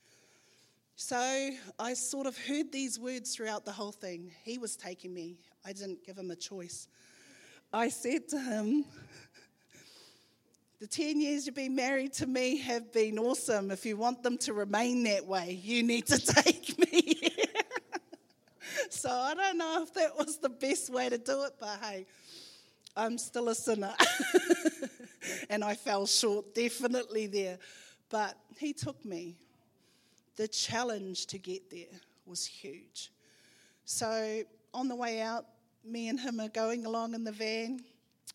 So 0.96 1.50
I 1.78 1.94
sort 1.94 2.26
of 2.26 2.36
heard 2.36 2.70
these 2.70 2.98
words 2.98 3.34
throughout 3.34 3.64
the 3.64 3.72
whole 3.72 3.92
thing. 3.92 4.30
He 4.44 4.58
was 4.58 4.76
taking 4.76 5.14
me, 5.14 5.38
I 5.64 5.72
didn't 5.72 6.04
give 6.04 6.16
him 6.16 6.30
a 6.30 6.36
choice. 6.36 6.88
I 7.72 7.88
said 7.88 8.28
to 8.28 8.38
him, 8.38 8.84
The 10.80 10.86
10 10.86 11.20
years 11.20 11.44
you've 11.44 11.54
been 11.54 11.74
married 11.74 12.14
to 12.14 12.26
me 12.26 12.56
have 12.56 12.90
been 12.90 13.18
awesome. 13.18 13.70
If 13.70 13.84
you 13.84 13.98
want 13.98 14.22
them 14.22 14.38
to 14.38 14.54
remain 14.54 15.02
that 15.02 15.26
way, 15.26 15.60
you 15.62 15.82
need 15.82 16.06
to 16.06 16.18
take 16.42 16.78
me. 16.78 17.20
so 18.88 19.10
I 19.10 19.34
don't 19.34 19.58
know 19.58 19.82
if 19.82 19.92
that 19.92 20.16
was 20.16 20.38
the 20.38 20.48
best 20.48 20.88
way 20.88 21.10
to 21.10 21.18
do 21.18 21.44
it, 21.44 21.52
but 21.60 21.78
hey, 21.82 22.06
I'm 22.96 23.18
still 23.18 23.50
a 23.50 23.54
sinner. 23.54 23.92
and 25.50 25.62
I 25.62 25.74
fell 25.74 26.06
short 26.06 26.54
definitely 26.54 27.26
there. 27.26 27.58
But 28.08 28.38
he 28.56 28.72
took 28.72 29.04
me 29.04 29.36
the 30.36 30.48
challenge 30.48 31.26
to 31.26 31.38
get 31.38 31.68
there 31.70 32.00
was 32.24 32.46
huge. 32.46 33.12
So 33.84 34.44
on 34.72 34.88
the 34.88 34.96
way 34.96 35.20
out, 35.20 35.44
me 35.84 36.08
and 36.08 36.18
him 36.18 36.40
are 36.40 36.48
going 36.48 36.86
along 36.86 37.12
in 37.12 37.24
the 37.24 37.32
van, 37.32 37.80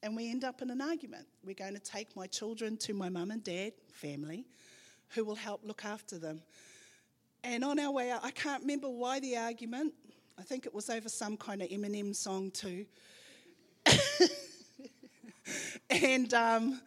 and 0.05 0.15
we 0.15 0.29
end 0.29 0.43
up 0.43 0.62
in 0.62 0.69
an 0.69 0.81
argument. 0.81 1.25
We're 1.43 1.55
going 1.55 1.74
to 1.74 1.79
take 1.79 2.15
my 2.15 2.27
children 2.27 2.77
to 2.77 2.93
my 2.93 3.09
mum 3.09 3.31
and 3.31 3.43
dad, 3.43 3.74
family, 3.91 4.45
who 5.09 5.25
will 5.25 5.33
help 5.33 5.62
look 5.65 5.83
after 5.83 6.19
them. 6.19 6.43
And 7.43 7.63
on 7.63 7.79
our 7.79 7.89
way 7.89 8.12
out, 8.12 8.24
I 8.24 8.29
can't 8.29 8.62
remember 8.62 8.88
why 8.88 9.19
the 9.19 9.35
argument. 9.35 9.95
I 10.38 10.43
think 10.43 10.67
it 10.67 10.75
was 10.75 10.91
over 10.91 11.09
some 11.09 11.38
kind 11.38 11.63
of 11.63 11.69
Eminem 11.69 12.15
song 12.15 12.51
too. 12.51 12.85
and 15.89 16.31
um, 16.35 16.79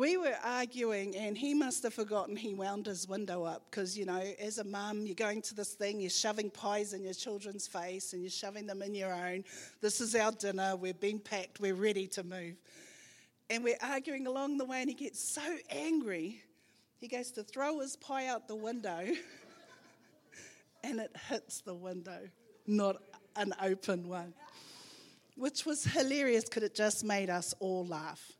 we 0.00 0.16
were 0.16 0.36
arguing, 0.42 1.16
and 1.16 1.36
he 1.36 1.54
must 1.54 1.82
have 1.82 1.94
forgotten 1.94 2.36
he 2.36 2.54
wound 2.54 2.86
his 2.86 3.08
window 3.08 3.44
up 3.44 3.64
because, 3.70 3.96
you 3.98 4.06
know, 4.06 4.22
as 4.40 4.58
a 4.58 4.64
mum, 4.64 5.04
you're 5.04 5.14
going 5.14 5.42
to 5.42 5.54
this 5.54 5.74
thing, 5.74 6.00
you're 6.00 6.10
shoving 6.10 6.50
pies 6.50 6.92
in 6.92 7.04
your 7.04 7.14
children's 7.14 7.66
face 7.66 8.12
and 8.12 8.22
you're 8.22 8.30
shoving 8.30 8.66
them 8.66 8.82
in 8.82 8.94
your 8.94 9.12
own. 9.12 9.44
This 9.80 10.00
is 10.00 10.14
our 10.14 10.32
dinner, 10.32 10.76
we've 10.76 10.98
been 11.00 11.18
packed, 11.18 11.60
we're 11.60 11.74
ready 11.74 12.06
to 12.08 12.22
move. 12.22 12.54
And 13.50 13.62
we're 13.62 13.78
arguing 13.82 14.26
along 14.26 14.58
the 14.58 14.64
way, 14.64 14.80
and 14.80 14.88
he 14.88 14.94
gets 14.94 15.20
so 15.20 15.42
angry, 15.70 16.40
he 16.98 17.08
goes 17.08 17.30
to 17.32 17.42
throw 17.42 17.80
his 17.80 17.96
pie 17.96 18.26
out 18.28 18.48
the 18.48 18.56
window, 18.56 19.06
and 20.84 21.00
it 21.00 21.14
hits 21.28 21.60
the 21.60 21.74
window, 21.74 22.20
not 22.66 22.96
an 23.36 23.52
open 23.60 24.08
one. 24.08 24.32
which 25.36 25.66
was 25.66 25.84
hilarious 25.84 26.44
because 26.44 26.62
it 26.62 26.74
just 26.74 27.04
made 27.04 27.28
us 27.28 27.54
all 27.60 27.84
laugh. 27.86 28.32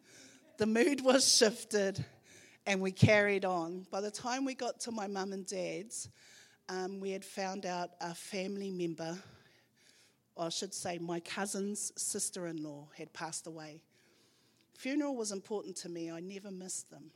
The 0.57 0.67
mood 0.67 1.01
was 1.01 1.37
shifted 1.37 2.05
and 2.65 2.81
we 2.81 2.93
carried 2.93 3.45
on. 3.45 3.87
By 3.91 4.01
the 4.01 4.11
time 4.11 4.45
we 4.45 4.55
got 4.55 4.79
to 4.81 4.93
my 4.93 5.09
mum 5.09 5.33
and 5.33 5.45
dad's, 5.45 6.09
um, 6.69 7.01
we 7.01 7.11
had 7.11 7.25
found 7.25 7.67
out 7.67 7.91
a 8.01 8.15
family 8.15 8.71
member, 8.71 9.19
or 10.37 10.47
I 10.47 10.49
should 10.51 10.73
say, 10.73 10.99
my 10.99 11.19
cousin's 11.19 11.93
sister 11.97 12.47
in 12.47 12.63
law 12.63 12.87
had 12.97 13.13
passed 13.13 13.49
away. 13.49 13.83
Funeral 14.79 15.17
was 15.17 15.33
important 15.33 15.75
to 15.79 15.89
me, 15.89 16.13
I 16.13 16.21
never 16.21 16.53
missed 16.53 16.89
them. 16.89 17.11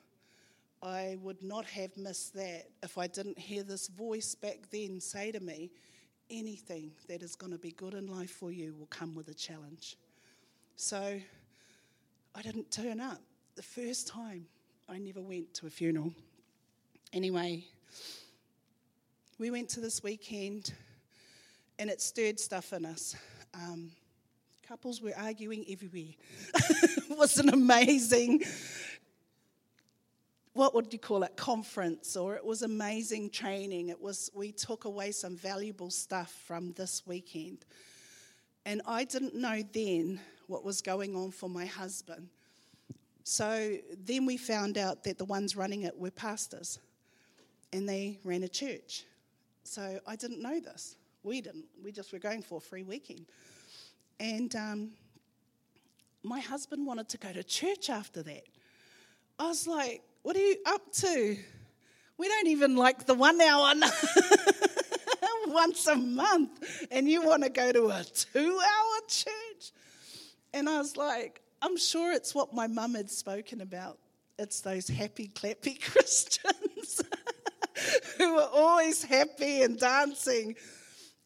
I 0.82 1.16
would 1.22 1.40
not 1.40 1.64
have 1.66 1.96
missed 1.96 2.34
that 2.34 2.64
if 2.82 2.98
I 2.98 3.06
didn't 3.06 3.38
hear 3.38 3.62
this 3.62 3.86
voice 3.86 4.34
back 4.34 4.68
then 4.72 4.98
say 4.98 5.30
to 5.30 5.38
me, 5.40 5.70
anything 6.28 6.90
that 7.08 7.22
is 7.22 7.36
going 7.36 7.52
to 7.52 7.58
be 7.58 7.70
good 7.70 7.94
in 7.94 8.08
life 8.08 8.30
for 8.30 8.50
you 8.50 8.74
will 8.76 8.86
come 8.86 9.14
with 9.14 9.28
a 9.28 9.34
challenge. 9.34 9.96
So 10.74 11.20
I 12.34 12.42
didn't 12.42 12.70
turn 12.70 13.00
up. 13.00 13.20
The 13.58 13.64
first 13.64 14.06
time 14.06 14.46
I 14.88 14.98
never 14.98 15.20
went 15.20 15.52
to 15.54 15.66
a 15.66 15.70
funeral. 15.70 16.12
Anyway, 17.12 17.64
we 19.36 19.50
went 19.50 19.68
to 19.70 19.80
this 19.80 20.00
weekend 20.00 20.72
and 21.76 21.90
it 21.90 22.00
stirred 22.00 22.38
stuff 22.38 22.72
in 22.72 22.86
us. 22.86 23.16
Um, 23.52 23.90
couples 24.64 25.02
were 25.02 25.12
arguing 25.18 25.64
everywhere. 25.68 26.14
it 26.54 27.18
was 27.18 27.38
an 27.38 27.48
amazing 27.48 28.44
what 30.52 30.72
would 30.72 30.92
you 30.92 31.00
call 31.00 31.24
it 31.24 31.36
conference 31.36 32.14
or 32.14 32.36
it 32.36 32.44
was 32.44 32.62
amazing 32.62 33.28
training 33.28 33.88
it 33.88 34.00
was 34.00 34.30
we 34.34 34.52
took 34.52 34.84
away 34.84 35.10
some 35.10 35.36
valuable 35.36 35.90
stuff 35.90 36.32
from 36.46 36.72
this 36.74 37.02
weekend 37.06 37.64
and 38.66 38.82
i 38.84 39.04
didn't 39.04 39.36
know 39.36 39.62
then 39.72 40.18
what 40.48 40.64
was 40.64 40.80
going 40.80 41.14
on 41.14 41.30
for 41.30 41.48
my 41.48 41.64
husband 41.64 42.28
so 43.28 43.76
then 44.06 44.24
we 44.24 44.38
found 44.38 44.78
out 44.78 45.04
that 45.04 45.18
the 45.18 45.24
ones 45.26 45.54
running 45.54 45.82
it 45.82 45.98
were 45.98 46.10
pastors 46.10 46.78
and 47.74 47.86
they 47.86 48.18
ran 48.24 48.42
a 48.42 48.48
church. 48.48 49.04
So 49.64 50.00
i 50.06 50.16
didn't 50.16 50.40
know 50.40 50.60
this. 50.60 50.96
We 51.22 51.42
didn't. 51.42 51.66
We 51.84 51.92
just 51.92 52.10
were 52.10 52.18
going 52.18 52.40
for 52.40 52.56
a 52.56 52.60
free 52.62 52.84
weekend. 52.84 53.26
And 54.18 54.56
um, 54.56 54.92
my 56.22 56.40
husband 56.40 56.86
wanted 56.86 57.10
to 57.10 57.18
go 57.18 57.30
to 57.30 57.44
church 57.44 57.90
after 57.90 58.22
that. 58.22 58.44
I 59.38 59.48
was 59.48 59.66
like 59.66 60.00
what 60.22 60.34
are 60.34 60.40
you 60.40 60.56
up 60.64 60.90
to? 60.92 61.36
We 62.16 62.28
don't 62.28 62.46
even 62.46 62.76
like 62.76 63.04
the 63.04 63.14
one 63.14 63.38
hour 63.42 63.74
once 65.48 65.86
a 65.86 65.96
month, 65.96 66.86
and 66.90 67.06
you 67.06 67.22
want 67.22 67.42
to 67.42 67.50
go 67.50 67.72
to 67.72 67.88
a 67.88 68.04
two 68.04 68.58
hour 68.58 69.00
church? 69.06 69.72
And 70.54 70.66
I 70.66 70.78
was 70.78 70.96
like, 70.96 71.42
I'm 71.60 71.76
sure 71.76 72.12
it's 72.12 72.34
what 72.34 72.54
my 72.54 72.66
mum 72.66 72.94
had 72.94 73.10
spoken 73.10 73.60
about. 73.60 73.98
It's 74.38 74.60
those 74.60 74.88
happy, 74.88 75.28
clappy 75.28 75.80
Christians 75.92 77.02
who 78.18 78.38
are 78.38 78.50
always 78.52 79.02
happy 79.02 79.62
and 79.62 79.78
dancing. 79.78 80.54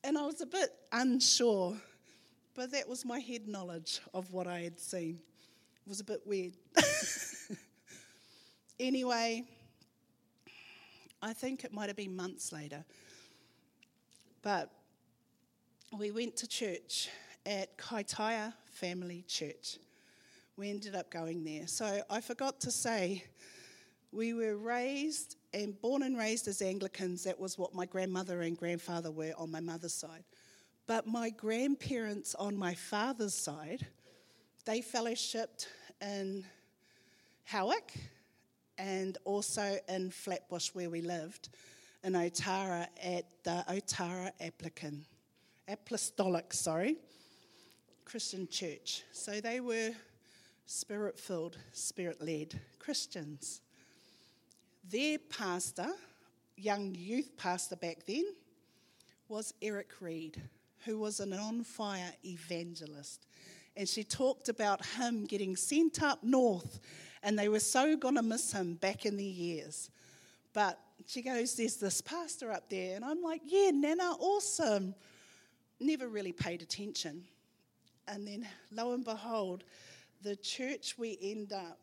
And 0.05 0.17
I 0.17 0.23
was 0.23 0.41
a 0.41 0.47
bit 0.47 0.71
unsure, 0.91 1.77
but 2.55 2.73
that 2.73 2.89
was 2.89 3.05
my 3.05 3.19
head 3.19 3.47
knowledge 3.47 4.01
of 4.15 4.33
what 4.33 4.47
I 4.47 4.61
had 4.61 4.81
seen. 4.81 5.21
It 5.87 5.89
was 5.89 6.01
a 6.01 6.05
bit 6.05 6.23
weird. 6.27 6.55
Anyway, 8.83 9.45
I 11.23 11.33
think 11.35 11.63
it 11.63 11.73
might 11.73 11.87
have 11.87 11.95
been 11.95 12.17
months 12.17 12.53
later, 12.53 12.85
but 14.43 14.73
we 15.97 16.11
went 16.11 16.35
to 16.39 16.49
church 16.49 17.09
at 17.47 17.79
Kaitaia 17.79 18.53
Family 18.73 19.25
Church. 19.29 19.79
We 20.57 20.69
ended 20.69 20.95
up 20.95 21.11
going 21.11 21.45
there. 21.45 21.67
So 21.67 22.03
I 22.11 22.21
forgot 22.21 22.61
to 22.61 22.71
say, 22.71 23.25
we 24.13 24.35
were 24.35 24.57
raised 24.57 25.37
and 25.55 25.81
born 25.81 26.03
and 26.03 26.19
raised 26.19 26.47
as 26.47 26.61
Anglicans. 26.61 27.25
That 27.25 27.41
was 27.41 27.57
what 27.57 27.75
my 27.75 27.87
grandmother 27.87 28.43
and 28.43 28.57
grandfather 28.57 29.11
were 29.11 29.33
on 29.39 29.51
my 29.51 29.61
mother's 29.61 29.95
side. 29.95 30.25
But 30.87 31.07
my 31.07 31.31
grandparents 31.31 32.35
on 32.35 32.55
my 32.55 32.75
father's 32.75 33.35
side, 33.35 33.87
they 34.67 34.81
fellowshipped 34.81 35.67
in 36.03 36.45
Howick 37.45 37.95
and 38.77 39.17
also 39.25 39.79
in 39.89 40.11
Flatbush 40.11 40.69
where 40.75 40.91
we 40.91 41.01
lived, 41.01 41.49
in 42.05 42.13
Otara 42.13 42.89
at 43.03 43.25
the 43.45 43.65
Otara 43.71 44.33
Applican, 44.43 45.05
Apostolic, 45.67 46.53
sorry, 46.53 46.97
Christian 48.05 48.47
church. 48.49 49.05
So 49.13 49.41
they 49.41 49.61
were 49.61 49.93
spirit 50.67 51.19
filled, 51.19 51.59
spirit 51.73 52.21
led 52.21 52.61
Christians. 52.79 53.61
Their 54.89 55.19
pastor, 55.19 55.89
young 56.57 56.95
youth 56.95 57.37
pastor 57.37 57.77
back 57.77 58.07
then, 58.07 58.25
was 59.29 59.55
Eric 59.63 59.91
Reed, 60.01 60.41
who 60.85 60.99
was 60.99 61.21
an 61.21 61.33
on 61.33 61.65
fire 61.65 62.13
evangelist. 62.25 63.27
And 63.77 63.89
she 63.89 64.05
talked 64.05 64.49
about 64.49 64.85
him 64.85 65.25
getting 65.25 65.57
sent 65.57 66.03
up 66.03 66.23
north 66.23 66.81
and 67.23 67.39
they 67.39 67.49
were 67.49 67.61
so 67.61 67.97
going 67.97 68.17
to 68.17 68.23
miss 68.23 68.53
him 68.53 68.75
back 68.75 69.07
in 69.07 69.17
the 69.17 69.25
years. 69.25 69.91
But 70.53 70.79
she 71.07 71.23
goes, 71.23 71.55
There's 71.55 71.77
this 71.77 72.01
pastor 72.01 72.53
up 72.53 72.69
there. 72.69 72.97
And 72.97 73.05
I'm 73.05 73.23
like, 73.23 73.43
Yeah, 73.47 73.71
Nana, 73.71 74.13
awesome. 74.19 74.95
Never 75.81 76.09
really 76.09 76.33
paid 76.33 76.63
attention. 76.63 77.25
And 78.09 78.27
then 78.27 78.47
lo 78.73 78.93
and 78.93 79.05
behold, 79.05 79.65
the 80.23 80.37
church 80.37 80.95
we 80.99 81.19
end 81.21 81.53
up 81.53 81.79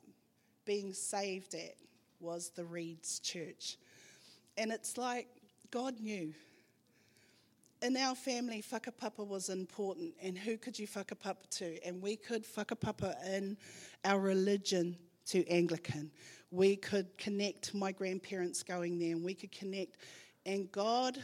being 0.65 0.93
saved 0.93 1.53
at 1.55 1.75
was 2.19 2.51
the 2.55 2.63
Reeds 2.63 3.19
Church. 3.19 3.77
And 4.57 4.71
it's 4.71 4.97
like 4.97 5.27
God 5.71 5.99
knew. 5.99 6.33
In 7.81 7.95
our 7.95 8.15
family, 8.15 8.61
whakapapa 8.61 9.25
was 9.25 9.47
important, 9.47 10.13
and 10.21 10.37
who 10.37 10.57
could 10.57 10.77
you 10.77 10.85
whakapapa 10.87 11.49
to? 11.51 11.81
And 11.85 12.01
we 12.01 12.17
could 12.17 12.43
whakapapa 12.43 13.15
in 13.25 13.55
our 14.03 14.19
religion 14.19 14.97
to 15.27 15.47
Anglican. 15.47 16.11
We 16.51 16.75
could 16.75 17.17
connect 17.17 17.73
my 17.73 17.93
grandparents 17.93 18.63
going 18.63 18.99
there, 18.99 19.15
and 19.15 19.23
we 19.23 19.33
could 19.33 19.53
connect. 19.53 19.95
And 20.45 20.69
God 20.71 21.17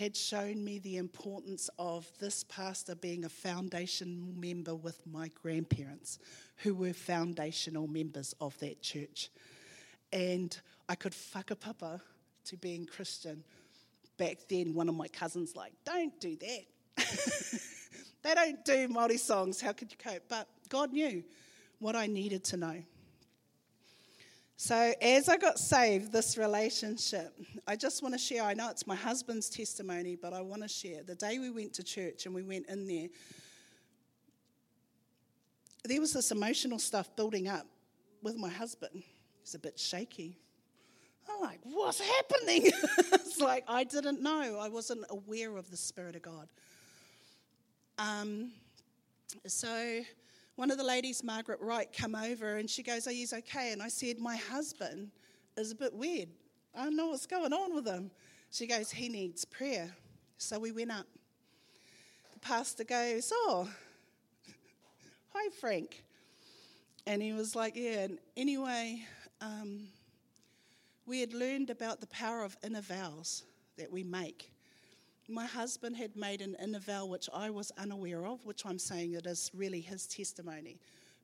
had 0.00 0.16
shown 0.16 0.64
me 0.64 0.78
the 0.78 0.96
importance 0.96 1.68
of 1.78 2.10
this 2.20 2.42
pastor 2.44 2.94
being 2.94 3.26
a 3.26 3.28
foundation 3.28 4.34
member 4.40 4.74
with 4.74 4.98
my 5.06 5.30
grandparents, 5.42 6.18
who 6.56 6.74
were 6.74 6.94
foundational 6.94 7.86
members 7.86 8.34
of 8.40 8.58
that 8.60 8.80
church. 8.80 9.28
And 10.10 10.58
I 10.88 10.94
could 10.94 11.12
whakapapa 11.12 12.00
to 12.46 12.56
being 12.56 12.86
Christian. 12.86 13.44
Back 14.16 14.38
then, 14.48 14.72
one 14.72 14.88
of 14.88 14.94
my 14.94 15.06
cousins 15.08 15.54
like, 15.54 15.74
don't 15.84 16.18
do 16.18 16.34
that. 16.34 16.96
they 18.22 18.34
don't 18.34 18.64
do 18.64 18.88
Māori 18.88 19.18
songs. 19.18 19.60
How 19.60 19.72
could 19.72 19.92
you 19.92 19.98
cope? 19.98 20.22
But 20.30 20.48
God 20.70 20.94
knew 20.94 21.22
what 21.78 21.94
I 21.94 22.06
needed 22.06 22.42
to 22.44 22.56
know. 22.56 22.82
So, 24.62 24.92
as 25.00 25.30
I 25.30 25.38
got 25.38 25.58
saved, 25.58 26.12
this 26.12 26.36
relationship, 26.36 27.32
I 27.66 27.76
just 27.76 28.02
want 28.02 28.14
to 28.14 28.18
share. 28.18 28.42
I 28.42 28.52
know 28.52 28.68
it's 28.68 28.86
my 28.86 28.94
husband's 28.94 29.48
testimony, 29.48 30.16
but 30.16 30.34
I 30.34 30.42
want 30.42 30.60
to 30.60 30.68
share. 30.68 31.02
The 31.02 31.14
day 31.14 31.38
we 31.38 31.48
went 31.48 31.72
to 31.76 31.82
church 31.82 32.26
and 32.26 32.34
we 32.34 32.42
went 32.42 32.68
in 32.68 32.86
there, 32.86 33.08
there 35.84 35.98
was 35.98 36.12
this 36.12 36.30
emotional 36.30 36.78
stuff 36.78 37.16
building 37.16 37.48
up 37.48 37.66
with 38.22 38.36
my 38.36 38.50
husband. 38.50 39.02
He's 39.40 39.54
a 39.54 39.58
bit 39.58 39.78
shaky. 39.78 40.36
I'm 41.26 41.40
like, 41.40 41.60
what's 41.62 41.98
happening? 41.98 42.66
it's 43.14 43.40
like 43.40 43.64
I 43.66 43.82
didn't 43.82 44.20
know. 44.20 44.58
I 44.60 44.68
wasn't 44.68 45.06
aware 45.08 45.56
of 45.56 45.70
the 45.70 45.78
Spirit 45.78 46.16
of 46.16 46.22
God. 46.22 46.50
Um, 47.96 48.50
so 49.46 50.02
one 50.56 50.70
of 50.70 50.78
the 50.78 50.84
ladies, 50.84 51.22
Margaret 51.24 51.60
Wright, 51.60 51.88
come 51.96 52.14
over 52.14 52.56
and 52.56 52.68
she 52.68 52.82
goes, 52.82 53.06
Are 53.06 53.12
you 53.12 53.26
okay? 53.32 53.72
And 53.72 53.82
I 53.82 53.88
said, 53.88 54.18
My 54.18 54.36
husband 54.36 55.10
is 55.56 55.72
a 55.72 55.74
bit 55.74 55.94
weird. 55.94 56.28
I 56.74 56.84
don't 56.84 56.96
know 56.96 57.08
what's 57.08 57.26
going 57.26 57.52
on 57.52 57.74
with 57.74 57.86
him. 57.86 58.10
She 58.50 58.66
goes, 58.66 58.90
He 58.90 59.08
needs 59.08 59.44
prayer. 59.44 59.90
So 60.38 60.58
we 60.58 60.72
went 60.72 60.90
up. 60.90 61.06
The 62.34 62.40
pastor 62.40 62.84
goes, 62.84 63.32
Oh, 63.32 63.68
hi, 65.32 65.48
Frank. 65.60 66.02
And 67.06 67.22
he 67.22 67.32
was 67.32 67.56
like, 67.56 67.76
Yeah. 67.76 68.00
And 68.00 68.18
anyway, 68.36 69.04
um, 69.40 69.88
we 71.06 71.20
had 71.20 71.32
learned 71.32 71.70
about 71.70 72.00
the 72.00 72.06
power 72.08 72.44
of 72.44 72.56
inner 72.62 72.82
vows 72.82 73.44
that 73.78 73.90
we 73.90 74.04
make 74.04 74.49
my 75.30 75.46
husband 75.46 75.96
had 75.96 76.16
made 76.16 76.40
an 76.40 76.56
inner 76.62 76.78
vow 76.78 77.06
which 77.06 77.28
I 77.32 77.50
was 77.50 77.72
unaware 77.78 78.26
of, 78.26 78.44
which 78.44 78.66
I'm 78.66 78.78
saying 78.78 79.14
it 79.14 79.26
is 79.26 79.50
really 79.54 79.80
his 79.80 80.06
testimony, 80.06 80.78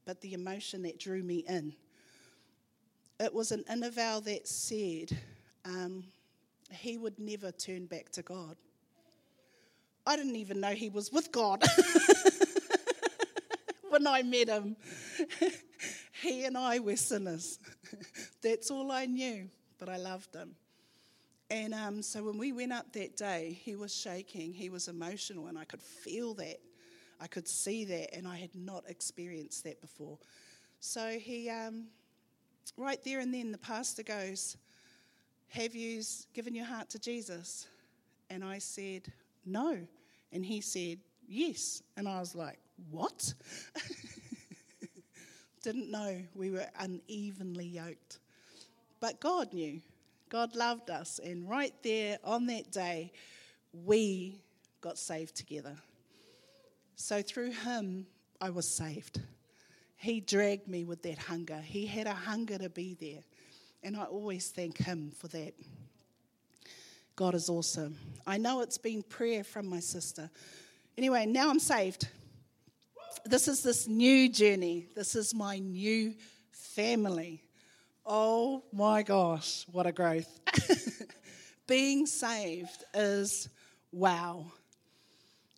but 0.05 0.21
the 0.21 0.35
emotion 0.35 0.83
that 0.83 0.99
drew 0.99 1.23
me 1.23 1.45
in. 1.49 1.75
It 3.19 3.33
was 3.33 3.53
an 3.53 3.65
inner 3.71 3.91
vow 3.91 4.21
that 4.21 4.47
said 4.47 5.17
um, 5.65 6.05
he 6.71 6.99
would 6.99 7.19
never 7.19 7.51
turn 7.51 7.87
back 7.87 8.11
to 8.13 8.23
God. 8.23 8.57
I 10.07 10.17
didn't 10.17 10.37
even 10.37 10.61
know 10.61 10.71
he 10.71 10.89
was 10.89 11.11
with 11.11 11.33
God. 11.33 11.65
when 13.97 14.07
I 14.07 14.23
met 14.23 14.49
him. 14.49 14.77
he 16.23 16.45
and 16.45 16.57
I 16.57 16.79
were 16.81 16.97
sinners. 16.97 17.59
That's 18.43 18.71
all 18.71 18.93
I 18.93 19.07
knew, 19.07 19.49
but 19.79 19.89
I 19.89 19.97
loved 19.97 20.35
him. 20.35 20.55
And 21.51 21.75
um, 21.75 22.03
so 22.03 22.25
when 22.25 22.39
we 22.39 22.53
went 22.53 22.73
up 22.73 22.93
that 22.95 23.17
day, 23.17 23.59
he 23.63 23.77
was 23.77 23.95
shaking, 23.95 24.53
he 24.53 24.69
was 24.69 24.89
emotional, 24.89 25.47
and 25.47 25.57
I 25.57 25.65
could 25.65 25.83
feel 25.83 26.35
that. 26.35 26.59
I 27.21 27.29
could 27.29 27.49
see 27.49 27.85
that, 27.85 28.15
and 28.15 28.27
I 28.27 28.37
had 28.37 28.55
not 28.55 28.85
experienced 28.89 29.65
that 29.65 29.81
before. 29.81 30.19
So 30.81 31.09
he, 31.19 31.49
um, 31.49 31.87
right 32.77 33.03
there 33.05 33.21
and 33.21 33.33
then, 33.33 33.53
the 33.53 33.59
pastor 33.59 34.03
goes, 34.03 34.57
Have 35.49 35.75
you 35.75 36.03
given 36.35 36.55
your 36.55 36.67
heart 36.67 36.91
to 36.91 36.99
Jesus? 36.99 37.69
And 38.29 38.45
I 38.45 38.59
said, 38.59 39.13
No. 39.45 39.79
And 40.33 40.45
he 40.45 40.61
said, 40.61 40.99
Yes. 41.27 41.83
And 41.97 42.09
I 42.09 42.19
was 42.21 42.35
like, 42.35 42.59
What? 42.91 43.33
Didn't 45.63 45.91
know 45.91 46.21
we 46.35 46.51
were 46.51 46.67
unevenly 46.79 47.67
yoked. 47.67 48.19
But 49.01 49.21
God 49.21 49.53
knew. 49.53 49.81
God 50.29 50.55
loved 50.55 50.91
us. 50.91 51.21
And 51.23 51.49
right 51.49 51.73
there 51.83 52.19
on 52.25 52.47
that 52.47 52.71
day, 52.71 53.13
we 53.73 54.41
got 54.81 54.99
saved 54.99 55.37
together. 55.37 55.77
So 56.97 57.23
through 57.23 57.53
him, 57.53 58.07
I 58.41 58.51
was 58.51 58.69
saved. 58.69 59.21
He 59.97 60.21
dragged 60.21 60.69
me 60.69 60.85
with 60.85 61.03
that 61.03 61.19
hunger. 61.19 61.59
He 61.59 61.87
had 61.87 62.07
a 62.07 62.13
hunger 62.13 62.59
to 62.59 62.69
be 62.69 62.97
there. 63.01 63.23
And 63.83 63.97
I 63.97 64.05
always 64.05 64.51
thank 64.51 64.79
him 64.79 65.13
for 65.17 65.29
that. 65.29 65.55
God 67.15 67.35
is 67.35 67.49
awesome. 67.49 67.97
I 68.27 68.37
know 68.37 68.61
it's 68.61 68.79
been 68.79 69.03
prayer 69.03 69.43
from 69.43 69.69
my 69.69 69.81
sister. 69.81 70.31
Anyway, 70.99 71.25
now 71.27 71.49
I'm 71.49 71.59
saved. 71.59 72.09
This 73.25 73.49
is 73.49 73.63
this 73.63 73.89
new 73.89 74.29
journey. 74.29 74.87
This 74.95 75.15
is 75.15 75.35
my 75.35 75.59
new 75.59 76.15
family. 76.51 77.43
Oh 78.09 78.63
my 78.73 79.03
gosh, 79.03 79.67
what 79.73 79.85
a 79.85 79.91
growth. 79.91 80.39
Being 81.67 82.07
saved 82.07 82.85
is 82.95 83.49
wow. 83.91 84.47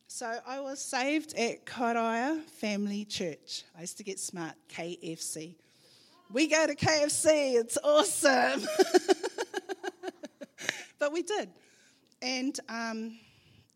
So 0.07 0.35
I 0.47 0.59
was 0.61 0.81
saved 0.81 1.35
at 1.35 1.67
Kaitaia 1.67 2.43
Family 2.45 3.05
Church. 3.05 3.65
I 3.77 3.83
used 3.83 3.99
to 3.99 4.03
get 4.03 4.19
smart, 4.19 4.55
KFC. 4.75 5.57
We 6.33 6.47
go 6.47 6.67
to 6.67 6.75
KFC, 6.75 7.61
it's 7.61 7.77
awesome. 7.85 8.67
but 10.99 11.13
we 11.13 11.23
did. 11.23 11.51
And 12.23 12.59
um, 12.71 13.19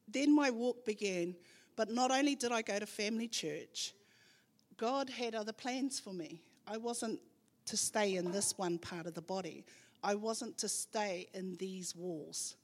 then 0.09 0.35
my 0.35 0.49
walk 0.49 0.87
began. 0.87 1.37
But 1.77 1.91
not 1.91 2.11
only 2.11 2.37
did 2.37 2.53
I 2.53 2.63
go 2.63 2.79
to 2.79 2.87
family 2.87 3.29
church, 3.29 3.93
God 4.79 5.11
had 5.11 5.35
other 5.35 5.53
plans 5.53 6.01
for 6.01 6.15
me. 6.15 6.41
I 6.67 6.79
wasn't 6.79 7.21
to 7.67 7.77
stay 7.77 8.17
in 8.17 8.33
this 8.33 8.57
one 8.59 8.79
part 8.79 9.07
of 9.07 9.15
the 9.15 9.23
body, 9.23 9.65
I 10.03 10.15
wasn't 10.15 10.59
to 10.59 10.69
stay 10.69 11.29
in 11.33 11.57
these 11.57 11.95
walls. 11.95 12.57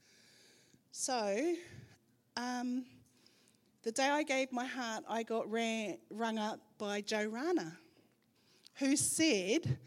So, 0.91 1.55
um, 2.37 2.85
the 3.83 3.93
day 3.93 4.09
I 4.09 4.23
gave 4.23 4.53
my 4.53 4.65
heart, 4.65 5.05
I 5.09 5.23
got 5.23 5.51
ran, 5.51 5.99
rung 6.11 6.39
up 6.39 6.61
by 6.79 7.01
Jo 7.01 7.25
Rana, 7.27 7.79
who 8.75 8.97
said 8.97 9.79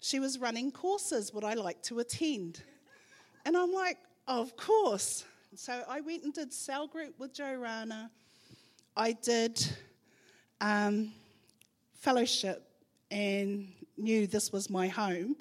she 0.00 0.20
was 0.20 0.38
running 0.38 0.70
courses 0.70 1.32
would 1.32 1.44
I 1.44 1.54
like 1.54 1.82
to 1.84 2.00
attend. 2.00 2.62
And 3.44 3.56
I'm 3.56 3.72
like, 3.72 3.98
of 4.26 4.56
course. 4.56 5.24
So 5.54 5.82
I 5.88 6.00
went 6.00 6.24
and 6.24 6.32
did 6.32 6.52
cell 6.52 6.86
group 6.86 7.18
with 7.18 7.32
Jo 7.32 7.54
Rana. 7.54 8.10
I 8.96 9.12
did 9.12 9.64
um, 10.60 11.12
fellowship 11.94 12.64
and 13.10 13.68
knew 13.98 14.26
this 14.26 14.52
was 14.52 14.70
my 14.70 14.88
home 14.88 15.36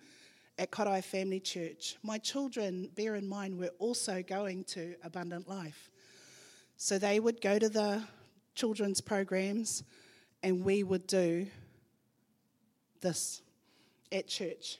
at 0.58 0.72
Kaitaia 0.72 1.04
Family 1.04 1.40
Church. 1.40 1.98
My 2.04 2.18
children, 2.18 2.90
bear 2.96 3.16
in 3.16 3.28
mind, 3.28 3.60
were 3.60 3.72
also 3.80 4.24
going 4.24 4.64
to 4.66 4.96
Abundant 5.04 5.48
Life. 5.48 5.90
So 6.78 6.98
they 6.98 7.20
would 7.20 7.42
go 7.42 7.60
to 7.60 7.70
the 7.70 8.04
children's 8.56 9.02
programs 9.02 9.84
and 10.44 10.64
we 10.64 10.84
would 10.84 11.08
do 11.08 11.48
this 13.02 13.42
at 14.12 14.28
church. 14.28 14.80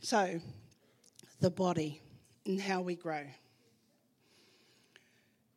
So, 0.00 0.40
the 1.40 1.50
body 1.50 2.00
and 2.44 2.60
how 2.60 2.80
we 2.80 2.94
grow. 2.94 3.24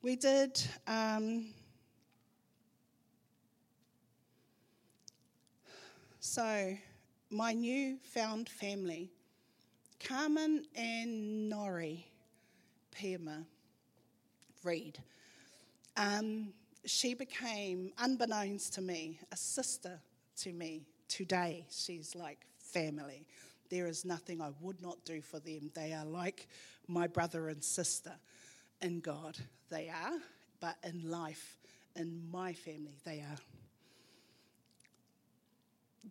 We 0.02 0.16
did. 0.16 0.62
Um, 0.88 1.54
so, 6.20 6.76
my 7.30 7.54
new 7.54 7.98
found 8.04 8.50
family, 8.50 9.12
Carmen 10.06 10.66
and 10.76 11.52
Nori 11.52 12.04
Pema 12.94 13.46
Reed, 14.64 15.00
um, 15.96 16.54
she 16.86 17.14
became, 17.14 17.92
unbeknownst 17.98 18.74
to 18.74 18.82
me, 18.82 19.20
a 19.32 19.38
sister 19.38 20.00
to 20.38 20.52
me 20.52 20.88
today. 21.08 21.66
She's 21.70 22.16
like 22.16 22.46
family. 22.58 23.26
There 23.70 23.88
is 23.88 24.04
nothing 24.04 24.42
I 24.42 24.52
would 24.62 24.82
not 24.82 25.04
do 25.06 25.22
for 25.22 25.40
them. 25.40 25.72
They 25.76 25.94
are 25.94 26.06
like 26.06 26.48
my 26.88 27.08
brother 27.08 27.50
and 27.50 27.64
sister 27.64 28.14
in 28.82 29.00
God. 29.00 29.38
They 29.70 29.90
are, 29.90 30.20
but 30.60 30.78
in 30.84 31.10
life, 31.10 31.58
in 31.96 32.30
my 32.32 32.54
family, 32.54 32.98
they 33.06 33.20
are. 33.20 33.38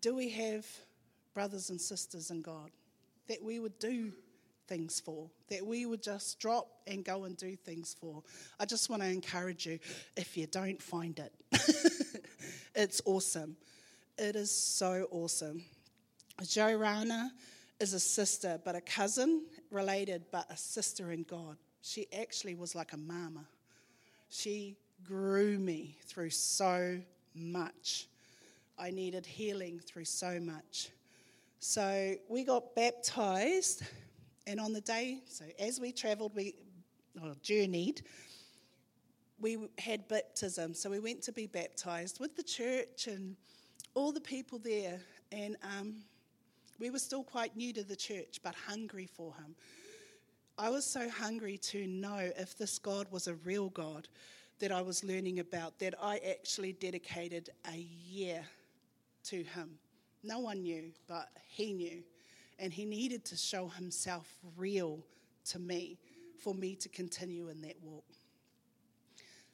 Do 0.01 0.15
we 0.15 0.29
have 0.31 0.67
brothers 1.35 1.71
and 1.71 1.81
sisters 1.81 2.31
in 2.31 2.43
God 2.43 2.71
that 3.29 3.43
we 3.43 3.59
would 3.59 3.79
do 3.79 4.13
things 4.67 5.01
for, 5.01 5.29
that 5.49 5.67
we 5.67 5.87
would 5.87 6.03
just 6.03 6.39
drop 6.39 6.69
and 6.87 7.05
go 7.05 7.25
and 7.25 7.37
do 7.37 7.57
things 7.57 7.97
for? 8.01 8.23
I 8.61 8.65
just 8.65 8.91
want 8.91 9.03
to 9.03 9.09
encourage 9.09 9.67
you 9.67 9.79
if 10.17 10.37
you 10.37 10.47
don't 10.47 10.81
find 10.81 11.19
it, 11.19 11.33
it's 12.75 13.01
awesome. 13.05 13.57
It 14.17 14.35
is 14.35 14.51
so 14.51 15.07
awesome. 15.11 15.63
Jo 16.43 16.75
Rana 16.75 17.33
is 17.81 17.95
a 17.95 18.01
sister, 18.01 18.61
but 18.65 18.75
a 18.75 18.81
cousin 18.81 19.45
related, 19.71 20.25
but 20.31 20.47
a 20.51 20.57
sister 20.57 21.13
in 21.13 21.23
God. 21.23 21.57
She 21.83 22.07
actually 22.13 22.55
was 22.55 22.75
like 22.75 22.93
a 22.93 22.97
mama. 22.97 23.45
She 24.29 24.77
grew 25.05 25.59
me 25.59 25.97
through 26.05 26.31
so 26.31 27.01
much. 27.35 28.09
I 28.79 28.91
needed 28.91 29.27
healing 29.27 29.81
through 29.81 30.05
so 30.05 30.39
much. 30.39 30.91
So 31.61 32.15
we 32.29 32.45
got 32.45 32.75
baptized, 32.77 33.83
and 34.47 34.61
on 34.61 34.73
the 34.73 34.81
day, 34.81 35.19
so 35.27 35.45
as 35.59 35.81
we 35.81 35.91
traveled, 35.91 36.33
we 36.35 36.55
oh, 37.23 37.35
journeyed, 37.43 38.03
we 39.41 39.59
had 39.79 40.07
baptism. 40.07 40.75
So 40.75 40.91
we 40.91 41.01
went 41.01 41.23
to 41.23 41.33
be 41.33 41.47
baptized 41.47 42.21
with 42.21 42.37
the 42.37 42.43
church 42.43 43.09
and 43.09 43.37
all 43.95 44.13
the 44.13 44.21
people 44.21 44.59
there. 44.59 45.01
And 45.33 45.57
um, 45.63 45.97
we 46.79 46.91
were 46.91 46.99
still 46.99 47.25
quite 47.25 47.57
new 47.57 47.73
to 47.73 47.83
the 47.83 47.97
church, 47.97 48.41
but 48.43 48.55
hungry 48.55 49.07
for 49.07 49.35
Him. 49.35 49.57
I 50.57 50.71
was 50.71 50.85
so 50.85 51.09
hungry 51.09 51.59
to 51.59 51.87
know 51.87 52.31
if 52.37 52.57
this 52.57 52.79
God 52.79 53.07
was 53.11 53.27
a 53.27 53.35
real 53.35 53.69
God 53.71 54.09
that 54.61 54.73
I 54.73 54.83
was 54.83 55.05
learning 55.05 55.41
about 55.41 55.79
that 55.79 55.95
I 56.03 56.19
actually 56.19 56.73
dedicated 56.73 57.51
a 57.73 57.77
year 57.77 58.45
to 59.31 59.43
Him. 59.43 59.79
No 60.23 60.41
one 60.41 60.63
knew, 60.63 60.93
but 61.07 61.29
He 61.47 61.73
knew. 61.73 62.03
And 62.59 62.73
He 62.73 62.85
needed 62.85 63.25
to 63.27 63.37
show 63.37 63.69
Himself 63.69 64.29
real 64.57 65.05
to 65.51 65.59
me 65.59 65.99
for 66.39 66.55
me 66.55 66.75
to 66.77 66.89
continue 66.89 67.49
in 67.49 67.61
that 67.63 67.77
walk. 67.83 68.05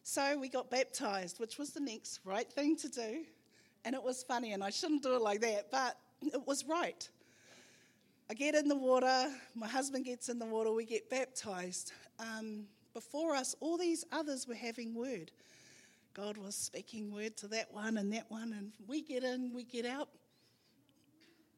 So 0.03 0.39
we 0.39 0.49
got 0.49 0.71
baptized, 0.71 1.41
which 1.41 1.59
was 1.59 1.71
the 1.71 1.81
next 1.81 2.21
right 2.25 2.51
thing 2.51 2.77
to 2.77 2.89
do. 2.89 3.25
And 3.85 3.95
it 3.95 4.03
was 4.03 4.23
funny, 4.23 4.53
and 4.53 4.63
I 4.63 4.71
shouldn't 4.71 5.03
do 5.03 5.15
it 5.15 5.23
like 5.23 5.41
that, 5.41 5.71
but 5.71 5.99
it 6.21 6.47
was 6.47 6.65
right. 6.67 7.09
I 8.31 8.35
get 8.35 8.55
in 8.55 8.69
the 8.69 8.77
water, 8.77 9.31
my 9.55 9.69
husband 9.69 10.07
gets 10.07 10.29
in 10.31 10.39
the 10.39 10.47
water, 10.47 10.73
we 10.73 10.85
get 10.87 11.11
baptized. 11.11 11.93
Um, 12.19 12.65
before 12.95 13.35
us, 13.35 13.55
all 13.61 13.77
these 13.77 14.05
others 14.13 14.49
were 14.49 14.55
having 14.55 14.95
word. 14.95 15.31
God 16.15 16.37
was 16.37 16.55
speaking 16.55 17.13
word 17.13 17.37
to 17.39 17.49
that 17.49 17.75
one 17.75 17.97
and 17.97 18.13
that 18.13 18.31
one, 18.31 18.53
and 18.53 18.71
we 18.87 19.03
get 19.03 19.25
in, 19.25 19.53
we 19.53 19.65
get 19.65 19.85
out, 19.85 20.09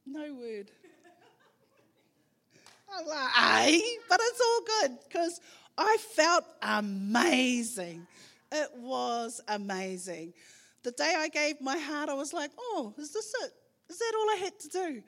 no 0.07 0.33
word. 0.35 0.71
I'm 2.91 3.07
like, 3.07 3.29
eh? 3.39 3.81
But 4.09 4.21
it's 4.23 4.41
all 4.41 4.61
good 4.81 4.99
because 5.07 5.41
I 5.77 5.99
felt 6.15 6.45
amazing. 6.63 8.07
It 8.51 8.71
was 8.77 9.43
amazing. 9.49 10.33
The 10.85 10.93
day 10.93 11.15
I 11.17 11.29
gave 11.29 11.61
my 11.61 11.77
heart, 11.77 12.09
I 12.09 12.15
was 12.15 12.33
like, 12.33 12.51
oh, 12.59 12.95
is 12.97 13.13
this 13.13 13.35
it? 13.43 13.53
Is 13.91 13.99
that 13.99 14.13
all 14.19 14.31
I 14.31 14.37
had 14.37 14.59
to 14.61 14.69
do? 14.69 15.03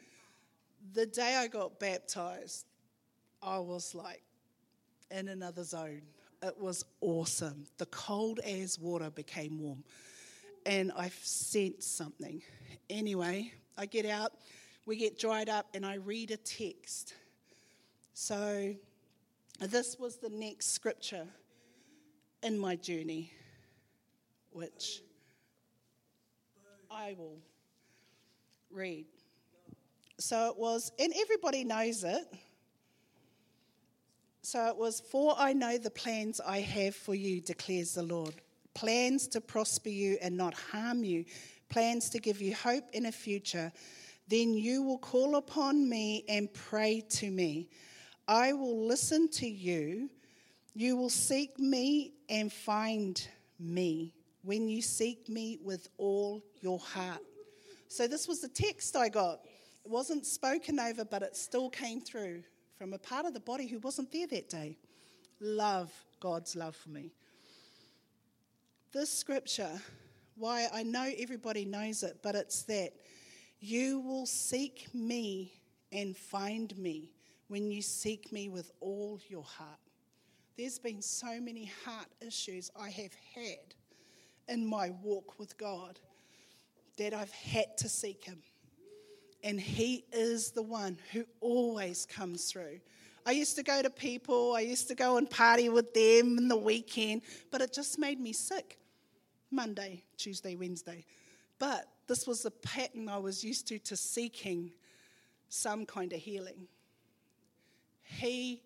The 0.93 1.07
day 1.07 1.37
I 1.37 1.47
got 1.47 1.81
baptized, 1.81 2.67
I 3.43 3.61
was 3.61 3.95
like 3.95 4.23
in 5.11 5.29
another 5.29 5.65
zone. 5.65 6.03
It 6.43 6.59
was 6.59 6.85
awesome. 7.01 7.67
The 7.79 7.87
cold 7.87 8.39
as 8.41 8.79
water 8.79 9.11
became 9.11 9.59
warm. 9.61 9.85
and 10.67 10.93
I 10.97 11.11
sensed 11.23 11.97
something. 11.97 12.43
Anyway, 12.91 13.53
I 13.77 13.87
get 13.87 14.05
out, 14.05 14.33
we 14.87 14.97
get 14.97 15.19
dried 15.19 15.49
up, 15.49 15.67
and 15.75 15.85
I 15.87 15.95
read 15.95 16.31
a 16.31 16.37
text. 16.37 17.15
So, 18.13 18.75
this 19.61 19.99
was 19.99 20.17
the 20.17 20.29
next 20.29 20.73
scripture 20.73 21.27
in 22.43 22.59
my 22.59 22.77
journey, 22.77 23.33
which 24.51 25.03
I 26.91 27.15
will 27.19 27.39
read. 28.71 29.07
So 30.19 30.51
it 30.51 30.59
was, 30.59 30.93
and 30.99 31.13
everybody 31.19 31.65
knows 31.65 32.05
it. 32.05 32.27
So 34.51 34.67
it 34.69 34.79
was, 34.79 35.01
For 35.01 35.35
I 35.37 35.53
know 35.53 35.77
the 35.77 35.91
plans 35.91 36.41
I 36.41 36.61
have 36.61 36.97
for 36.97 37.15
you, 37.15 37.43
declares 37.43 37.93
the 37.93 38.03
Lord 38.03 38.35
plans 38.73 39.29
to 39.29 39.43
prosper 39.43 39.91
you 39.91 40.17
and 40.23 40.39
not 40.39 40.55
harm 40.55 41.05
you, 41.05 41.27
plans 41.69 42.09
to 42.09 42.19
give 42.19 42.41
you 42.41 42.55
hope 42.55 42.85
in 42.95 43.05
a 43.05 43.13
future. 43.13 43.71
Then 44.27 44.55
you 44.55 44.83
will 44.83 44.97
call 44.97 45.37
upon 45.37 45.87
me 45.87 46.25
and 46.31 46.51
pray 46.55 47.03
to 47.11 47.31
me. 47.31 47.69
I 48.27 48.55
will 48.55 48.87
listen 48.87 49.29
to 49.33 49.47
you. 49.47 50.09
You 50.73 50.97
will 50.97 51.11
seek 51.11 51.59
me 51.59 52.15
and 52.31 52.51
find 52.51 53.21
me 53.61 54.15
when 54.45 54.67
you 54.67 54.81
seek 54.81 55.29
me 55.29 55.59
with 55.63 55.91
all 55.99 56.43
your 56.63 56.79
heart. 56.79 57.21
So, 57.89 58.07
this 58.07 58.27
was 58.27 58.41
the 58.41 58.49
text 58.49 58.97
I 58.97 59.11
got. 59.11 59.41
It 59.85 59.91
wasn't 59.91 60.25
spoken 60.25 60.81
over, 60.81 61.05
but 61.05 61.23
it 61.23 61.37
still 61.37 61.69
came 61.69 62.01
through 62.01 62.45
from 62.79 62.95
a 62.95 62.99
part 62.99 63.27
of 63.27 63.35
the 63.35 63.41
body 63.41 63.67
who 63.67 63.79
wasn't 63.81 64.13
there 64.13 64.29
that 64.29 64.49
day. 64.49 64.79
Love 65.41 65.93
God's 66.21 66.55
love 66.55 66.77
for 66.77 66.91
me. 66.91 67.13
This 68.93 69.13
scripture, 69.13 69.81
why 70.37 70.69
I 70.73 70.85
know 70.85 71.11
everybody 71.19 71.65
knows 71.65 72.03
it, 72.05 72.21
but 72.23 72.37
it's 72.37 72.63
that 72.65 72.93
you 73.61 73.99
will 74.01 74.27
seek 74.27 74.87
me 74.95 75.53
and 75.91 76.17
find 76.17 76.77
me 76.79 77.11
when 77.49 77.71
you 77.71 77.83
seek 77.83 78.33
me 78.33 78.49
with 78.49 78.71
all 78.81 79.21
your 79.29 79.43
heart. 79.43 79.81
There's 80.57 80.79
been 80.79 81.03
so 81.03 81.41
many 81.41 81.71
heart 81.85 82.09
issues 82.21 82.71
I 82.79 82.91
have 82.91 83.13
had 83.35 83.75
in 84.49 84.67
my 84.67 84.91
walk 85.03 85.39
with 85.39 85.59
God 85.59 85.99
that 86.97 87.13
I've 87.13 87.33
had 87.33 87.77
to 87.79 87.89
seek 87.89 88.25
Him. 88.25 88.43
And 89.43 89.61
He 89.61 90.05
is 90.13 90.51
the 90.51 90.63
one 90.63 90.99
who 91.13 91.25
always 91.41 92.07
comes 92.07 92.47
through. 92.51 92.81
I 93.27 93.33
used 93.33 93.57
to 93.57 93.63
go 93.63 93.83
to 93.83 93.91
people, 93.91 94.55
I 94.55 94.61
used 94.61 94.89
to 94.89 94.95
go 94.95 95.19
and 95.19 95.29
party 95.29 95.69
with 95.69 95.93
them 95.93 96.39
in 96.39 96.49
the 96.49 96.57
weekend, 96.57 97.23
but 97.51 97.61
it 97.61 97.73
just 97.73 97.99
made 97.99 98.19
me 98.19 98.33
sick. 98.33 98.79
Monday, 99.51 100.03
Tuesday, 100.17 100.55
Wednesday. 100.55 101.05
But 101.59 101.87
this 102.07 102.27
was 102.27 102.43
the 102.43 102.51
pattern 102.51 103.09
I 103.09 103.19
was 103.19 103.43
used 103.45 103.69
to 103.69 103.79
to 103.81 103.97
seeking 103.97 104.73
some 105.49 105.87
kind 105.87 106.13
of 106.13 106.21
healing. 106.21 106.69
He 108.03 108.63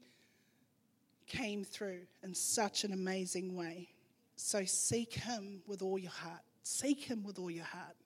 came 1.26 1.64
through 1.64 2.00
in 2.22 2.34
such 2.34 2.84
an 2.84 2.92
amazing 2.92 3.56
way. 3.56 3.88
So 4.36 4.64
seek 4.64 5.14
him 5.14 5.62
with 5.66 5.82
all 5.82 5.98
your 5.98 6.10
heart. 6.10 6.42
Seek 6.62 7.00
him 7.00 7.24
with 7.24 7.38
all 7.38 7.50
your 7.50 7.64
heart. 7.64 7.96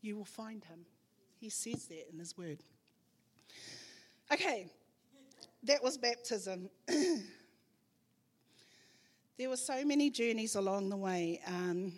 You 0.00 0.16
will 0.16 0.24
find 0.24 0.64
him. 0.64 0.86
He 1.38 1.50
says 1.50 1.86
that 1.86 2.10
in 2.12 2.18
his 2.18 2.36
word. 2.36 2.58
Okay, 4.32 4.66
that 5.62 5.82
was 5.82 5.98
baptism. 5.98 6.70
there 9.38 9.48
were 9.48 9.56
so 9.56 9.84
many 9.84 10.10
journeys 10.10 10.54
along 10.54 10.88
the 10.88 10.96
way. 10.96 11.40
Um, 11.46 11.92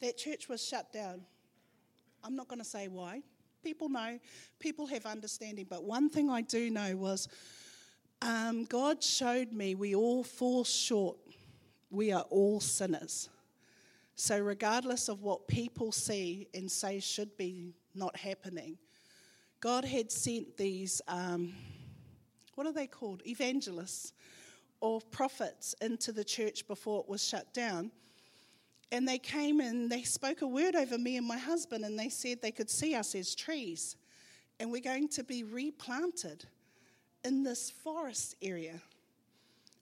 that 0.00 0.18
church 0.18 0.48
was 0.48 0.62
shut 0.64 0.92
down. 0.92 1.22
I'm 2.22 2.36
not 2.36 2.48
going 2.48 2.58
to 2.58 2.64
say 2.64 2.88
why. 2.88 3.22
People 3.62 3.88
know, 3.88 4.18
people 4.58 4.86
have 4.86 5.06
understanding. 5.06 5.66
But 5.68 5.84
one 5.84 6.10
thing 6.10 6.28
I 6.28 6.42
do 6.42 6.70
know 6.70 6.96
was 6.96 7.28
um, 8.20 8.64
God 8.64 9.02
showed 9.02 9.52
me 9.52 9.74
we 9.74 9.94
all 9.94 10.22
fall 10.22 10.64
short. 10.64 11.16
We 11.90 12.12
are 12.12 12.24
all 12.28 12.60
sinners. 12.60 13.28
So, 14.16 14.38
regardless 14.38 15.08
of 15.08 15.22
what 15.22 15.48
people 15.48 15.90
see 15.90 16.46
and 16.54 16.70
say 16.70 17.00
should 17.00 17.36
be 17.36 17.74
not 17.94 18.16
happening, 18.16 18.78
God 19.60 19.84
had 19.84 20.12
sent 20.12 20.56
these, 20.56 21.02
um, 21.08 21.52
what 22.54 22.66
are 22.66 22.72
they 22.72 22.86
called? 22.86 23.22
Evangelists 23.26 24.12
or 24.80 25.00
prophets 25.00 25.74
into 25.80 26.12
the 26.12 26.22
church 26.22 26.66
before 26.68 27.00
it 27.00 27.08
was 27.08 27.26
shut 27.26 27.52
down. 27.52 27.90
And 28.92 29.08
they 29.08 29.18
came 29.18 29.58
and 29.58 29.90
they 29.90 30.02
spoke 30.02 30.42
a 30.42 30.46
word 30.46 30.76
over 30.76 30.96
me 30.96 31.16
and 31.16 31.26
my 31.26 31.38
husband, 31.38 31.84
and 31.84 31.98
they 31.98 32.08
said 32.08 32.40
they 32.40 32.52
could 32.52 32.70
see 32.70 32.94
us 32.94 33.16
as 33.16 33.34
trees. 33.34 33.96
And 34.60 34.70
we're 34.70 34.80
going 34.80 35.08
to 35.08 35.24
be 35.24 35.42
replanted 35.42 36.44
in 37.24 37.42
this 37.42 37.68
forest 37.68 38.36
area. 38.40 38.80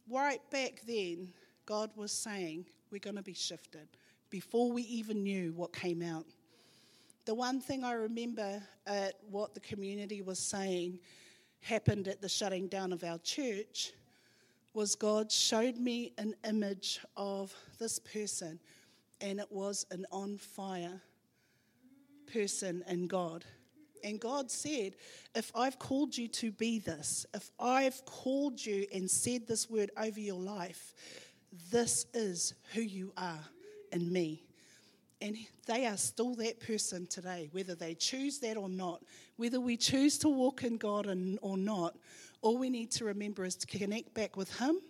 Right 0.09 0.41
back 0.51 0.81
then, 0.87 1.35
God 1.67 1.91
was 1.97 2.13
saying, 2.13 2.65
We're 2.91 2.99
going 2.99 3.17
to 3.17 3.23
be 3.23 3.35
shifted 3.35 3.89
before 4.33 4.73
we 4.73 4.83
even 4.85 5.23
knew 5.23 5.53
what 5.53 5.75
came 5.75 6.03
out. 6.03 6.25
The 7.27 7.35
one 7.35 7.61
thing 7.61 7.85
I 7.85 7.93
remember 7.93 8.63
at 8.87 9.13
what 9.31 9.53
the 9.53 9.61
community 9.61 10.23
was 10.23 10.39
saying 10.39 10.99
happened 11.61 12.09
at 12.09 12.23
the 12.23 12.31
shutting 12.31 12.67
down 12.67 12.95
of 12.95 13.05
our 13.05 13.19
church 13.19 13.93
was 14.73 14.95
God 14.95 15.31
showed 15.31 15.77
me 15.77 16.15
an 16.17 16.35
image 16.49 16.99
of 17.15 17.55
this 17.79 17.99
person, 17.99 18.59
and 19.21 19.39
it 19.39 19.53
was 19.53 19.85
an 19.91 20.07
on 20.11 20.39
fire 20.39 21.03
person 22.33 22.83
in 22.89 23.07
God. 23.07 23.45
And 24.03 24.19
God 24.19 24.51
said, 24.51 24.95
If 25.35 25.53
I've 25.55 25.79
called 25.79 26.17
you 26.17 26.27
to 26.29 26.51
be 26.51 26.79
this, 26.79 27.27
if 27.35 27.51
I've 27.61 28.03
called 28.07 28.65
you 28.65 28.87
and 28.95 29.09
said 29.09 29.47
this 29.47 29.69
word 29.69 29.91
over 29.97 30.19
your 30.19 30.41
life, 30.41 30.95
this 31.71 32.07
is 32.15 32.55
who 32.73 32.81
you 32.81 33.13
are 33.19 33.45
in 33.93 34.13
me. 34.13 34.43
And 35.21 35.37
they 35.67 35.87
are 35.87 35.97
still 35.97 36.35
that 36.37 36.59
person 36.59 37.07
today, 37.07 37.49
whether 37.53 37.77
they 37.77 37.95
choose 37.95 38.41
that 38.41 38.57
or 38.57 38.69
not. 38.69 39.03
Whether 39.37 39.61
we 39.61 39.77
choose 39.77 40.19
to 40.19 40.29
walk 40.29 40.65
in 40.65 40.79
God 40.79 41.07
or 41.41 41.57
not, 41.57 41.97
all 42.41 42.59
we 42.59 42.69
need 42.69 42.91
to 42.93 43.05
remember 43.05 43.45
is 43.45 43.55
to 43.57 43.67
connect 43.67 44.15
back 44.15 44.37
with 44.37 44.59
Him, 44.59 44.81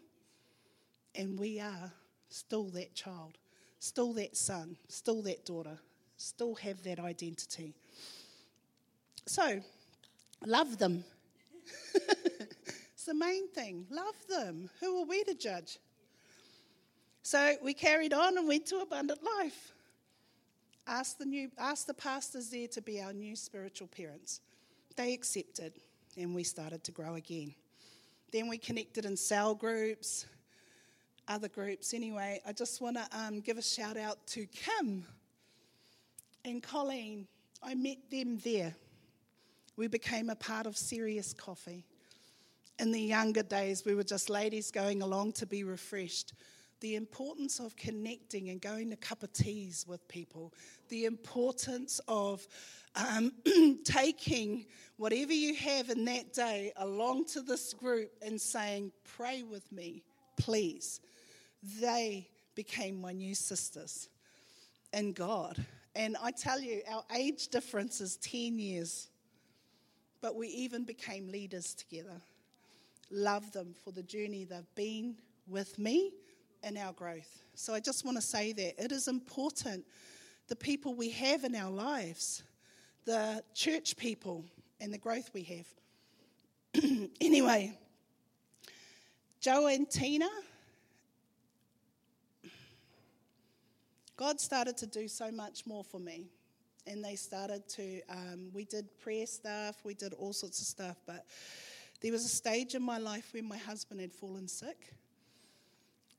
and 1.15 1.39
we 1.39 1.61
are 1.61 1.93
still 2.31 2.65
that 2.71 2.95
child, 2.95 3.37
still 3.79 4.15
that 4.15 4.37
son, 4.37 4.77
still 4.89 5.21
that 5.23 5.45
daughter, 5.45 5.79
still 6.17 6.55
have 6.57 6.83
that 6.85 6.99
identity. 6.99 7.75
So, 9.27 9.61
love 10.47 10.79
them. 10.79 11.05
it's 11.95 13.05
the 13.05 13.15
main 13.15 13.49
thing. 13.49 13.87
Love 13.91 14.17
them. 14.29 14.71
Who 14.81 15.03
are 15.03 15.07
we 15.07 15.25
to 15.25 15.35
judge? 15.35 15.79
So 17.23 17.55
we 17.63 17.73
carried 17.73 18.13
on 18.13 18.37
and 18.37 18.49
went 18.49 18.67
to 18.67 18.81
Abundant 18.81 19.21
Life. 19.39 19.73
Asked 20.89 21.21
the, 21.21 21.25
new, 21.25 21.49
asked 21.57 21.87
the 21.87 21.95
pastors 21.95 22.51
there 22.51 22.67
to 22.69 22.83
be 22.83 23.01
our 23.01 23.13
new 23.13 23.37
spiritual 23.37 23.87
parents. 23.87 24.41
They 24.97 25.15
accepted, 25.15 25.75
and 26.19 26.35
we 26.35 26.43
started 26.43 26.83
to 26.85 26.93
grow 26.93 27.15
again. 27.15 27.55
Then 28.33 28.49
we 28.49 28.59
connected 28.59 29.05
in 29.05 29.17
cell 29.17 29.55
groups, 29.55 30.27
other 31.29 31.49
groups. 31.49 31.95
Anyway, 31.95 32.41
I 32.45 32.53
just 32.53 32.81
want 32.81 32.97
to 32.97 33.07
um, 33.17 33.41
give 33.41 33.57
a 33.57 33.63
shout 33.63 33.97
out 33.97 34.27
to 34.29 34.45
Kim 34.47 35.05
and 36.45 36.61
Colleen. 36.61 37.29
I 37.63 37.77
met 37.77 37.99
them 38.11 38.39
there. 38.39 38.75
We 39.77 39.87
became 39.87 40.29
a 40.29 40.35
part 40.35 40.67
of 40.67 40.77
Serious 40.77 41.33
Coffee. 41.33 41.85
In 42.81 42.91
the 42.91 43.01
younger 43.01 43.45
days, 43.45 43.85
we 43.87 43.95
were 43.95 44.03
just 44.03 44.29
ladies 44.29 44.73
going 44.73 45.03
along 45.03 45.33
to 45.35 45.47
be 45.47 45.63
refreshed 45.63 46.33
the 46.83 46.97
importance 46.97 47.61
of 47.61 47.77
connecting 47.77 48.51
and 48.51 48.61
going 48.61 48.91
to 48.91 48.97
cup 48.97 49.23
of 49.23 49.33
teas 49.33 49.87
with 49.89 50.07
people, 50.09 50.53
the 50.89 51.05
importance 51.05 52.01
of 52.09 52.47
um, 52.97 53.33
taking 53.85 54.67
whatever 54.97 55.33
you 55.33 55.55
have 55.55 55.91
in 55.91 56.05
that 56.05 56.33
day 56.33 56.73
along 56.77 57.25
to 57.25 57.41
this 57.41 57.73
group 57.73 58.11
and 58.21 58.39
saying, 58.39 58.91
Pray 59.17 59.45
with 59.45 59.71
me, 59.71 60.03
please. 60.37 61.01
They 61.81 62.29
became 62.57 63.01
my 63.01 63.13
new 63.13 63.37
sisters 63.37 64.09
in 64.93 65.13
God. 65.13 65.65
And 65.95 66.17
I 66.21 66.33
tell 66.33 66.61
you, 66.61 66.83
our 66.91 67.05
age 67.15 67.49
difference 67.49 68.01
is 68.01 68.17
10 68.17 68.59
years, 68.59 69.09
but 70.21 70.35
we 70.35 70.49
even 70.49 70.83
became 70.83 71.31
leaders 71.31 71.75
together. 71.75 72.21
Love 73.13 73.53
them 73.53 73.73
for 73.85 73.93
the 73.93 74.03
journey 74.03 74.45
they've 74.45 74.75
been 74.75 75.15
with 75.47 75.79
me 75.79 76.13
in 76.63 76.77
our 76.77 76.93
growth. 76.93 77.43
So 77.55 77.75
I 77.75 77.81
just 77.81 78.05
want 78.05 78.17
to 78.17 78.23
say 78.23 78.53
that 78.53 78.83
it 78.83 78.93
is 78.93 79.09
important 79.09 79.85
the 80.49 80.57
people 80.57 80.95
we 80.95 81.11
have 81.11 81.45
in 81.45 81.55
our 81.55 81.71
lives, 81.71 82.43
the 83.05 83.43
church 83.55 83.97
people, 83.97 84.45
and 84.81 84.93
the 84.93 84.99
growth 84.99 85.31
we 85.33 85.43
have. 85.45 86.83
anyway, 87.21 87.77
Joe 89.41 89.69
and 89.69 89.89
Tina, 89.89 90.29
God 94.17 94.41
started 94.41 94.77
to 94.79 94.87
do 94.87 95.09
so 95.09 95.31
much 95.31 95.67
more 95.67 95.83
for 95.83 95.99
me. 95.99 96.29
And 96.87 97.05
they 97.05 97.15
started 97.15 97.69
to, 97.71 98.01
um, 98.11 98.51
we 98.53 98.65
did 98.65 98.87
prayer 98.99 99.27
stuff, 99.27 99.77
we 99.85 99.95
did 99.95 100.15
all 100.15 100.33
sorts 100.33 100.61
of 100.61 100.67
stuff, 100.67 100.97
but 101.07 101.27
there 102.01 102.11
was 102.11 102.25
a 102.25 102.29
stage 102.29 102.75
in 102.75 102.83
my 102.83 102.99
life 102.99 103.31
when 103.33 103.47
my 103.47 103.57
husband 103.57 104.01
had 104.01 104.13
fallen 104.13 104.49
sick. 104.49 104.93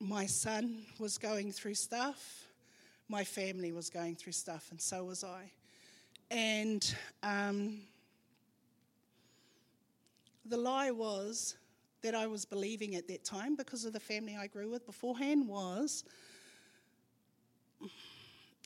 My 0.03 0.25
son 0.25 0.85
was 0.99 1.17
going 1.17 1.53
through 1.53 1.75
stuff, 1.75 2.43
my 3.07 3.23
family 3.23 3.71
was 3.71 3.89
going 3.89 4.15
through 4.15 4.33
stuff, 4.33 4.67
and 4.71 4.81
so 4.81 5.05
was 5.05 5.23
I. 5.23 5.49
And 6.29 6.93
um, 7.23 7.79
the 10.45 10.57
lie 10.57 10.91
was 10.91 11.55
that 12.01 12.15
I 12.15 12.27
was 12.27 12.43
believing 12.43 12.95
at 12.95 13.07
that 13.07 13.23
time 13.23 13.55
because 13.55 13.85
of 13.85 13.93
the 13.93 13.99
family 13.99 14.35
I 14.35 14.47
grew 14.47 14.69
with 14.69 14.85
beforehand 14.85 15.47
was 15.47 16.03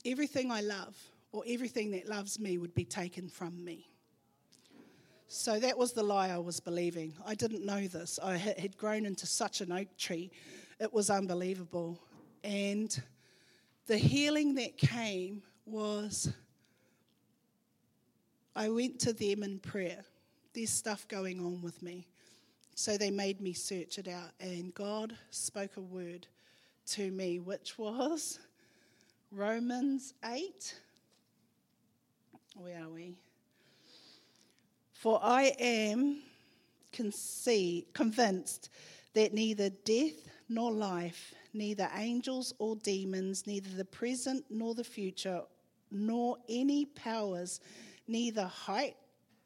everything 0.04 0.50
I 0.50 0.60
love 0.60 0.96
or 1.30 1.44
everything 1.46 1.92
that 1.92 2.08
loves 2.08 2.40
me 2.40 2.58
would 2.58 2.74
be 2.74 2.84
taken 2.84 3.28
from 3.28 3.64
me. 3.64 3.86
So 5.28 5.60
that 5.60 5.78
was 5.78 5.92
the 5.92 6.02
lie 6.02 6.30
I 6.30 6.38
was 6.38 6.58
believing. 6.58 7.12
I 7.24 7.36
didn't 7.36 7.64
know 7.64 7.86
this. 7.86 8.18
I 8.20 8.36
had 8.38 8.76
grown 8.76 9.06
into 9.06 9.26
such 9.26 9.60
an 9.60 9.70
oak 9.70 9.96
tree, 9.96 10.32
it 10.80 10.92
was 10.92 11.10
unbelievable. 11.10 11.98
And 12.44 13.00
the 13.86 13.96
healing 13.96 14.54
that 14.56 14.76
came 14.76 15.42
was 15.66 16.32
I 18.54 18.68
went 18.68 18.98
to 19.00 19.12
them 19.12 19.42
in 19.42 19.58
prayer. 19.60 20.04
There's 20.52 20.70
stuff 20.70 21.06
going 21.06 21.40
on 21.40 21.62
with 21.62 21.82
me. 21.82 22.06
So 22.74 22.96
they 22.96 23.10
made 23.10 23.40
me 23.40 23.52
search 23.52 23.98
it 23.98 24.06
out, 24.06 24.30
and 24.40 24.72
God 24.72 25.16
spoke 25.30 25.76
a 25.76 25.80
word 25.80 26.28
to 26.90 27.10
me, 27.10 27.40
which 27.40 27.76
was 27.76 28.38
Romans 29.32 30.14
8. 30.24 30.74
Where 32.54 32.82
are 32.82 32.88
we? 32.88 33.16
For 34.92 35.20
I 35.22 35.54
am 35.58 36.18
convinced 36.92 38.70
that 39.14 39.34
neither 39.34 39.70
death 39.70 40.27
nor 40.48 40.72
life, 40.72 41.34
neither 41.52 41.88
angels 41.96 42.54
or 42.58 42.76
demons, 42.76 43.46
neither 43.46 43.70
the 43.70 43.84
present 43.84 44.44
nor 44.50 44.74
the 44.74 44.84
future, 44.84 45.42
nor 45.90 46.36
any 46.48 46.86
powers, 46.86 47.60
neither 48.06 48.46
height 48.46 48.96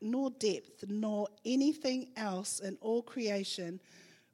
nor 0.01 0.31
depth, 0.31 0.85
nor 0.89 1.29
anything 1.45 2.09
else 2.17 2.61
in 2.61 2.77
all 2.81 3.03
creation 3.03 3.81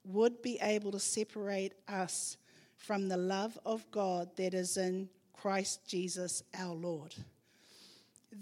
would 0.05 0.41
be 0.43 0.59
able 0.63 0.91
to 0.91 0.99
separate 0.99 1.75
us 1.89 2.37
from 2.77 3.09
the 3.09 3.17
love 3.17 3.59
of 3.67 3.89
God 3.91 4.31
that 4.37 4.55
is 4.55 4.77
in 4.77 5.09
Christ 5.35 5.87
Jesus 5.87 6.43
our 6.55 6.75
Lord. 6.75 7.15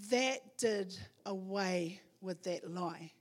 That 0.09 0.57
did 0.57 0.97
away 1.25 2.01
with 2.21 2.43
that 2.43 2.71
lie. 2.71 3.11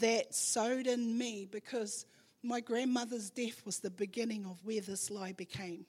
That 0.00 0.34
sowed 0.34 0.86
in 0.86 1.16
me 1.16 1.48
because 1.50 2.06
my 2.42 2.60
grandmother's 2.60 3.30
death 3.30 3.64
was 3.64 3.78
the 3.78 3.90
beginning 3.90 4.44
of 4.46 4.64
where 4.64 4.80
this 4.80 5.10
lie 5.10 5.32
became 5.32 5.86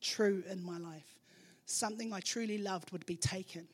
true 0.00 0.42
in 0.50 0.62
my 0.64 0.78
life. 0.78 1.18
Something 1.66 2.12
I 2.12 2.20
truly 2.20 2.58
loved 2.58 2.90
would 2.92 3.06
be 3.06 3.16
taken. 3.16 3.66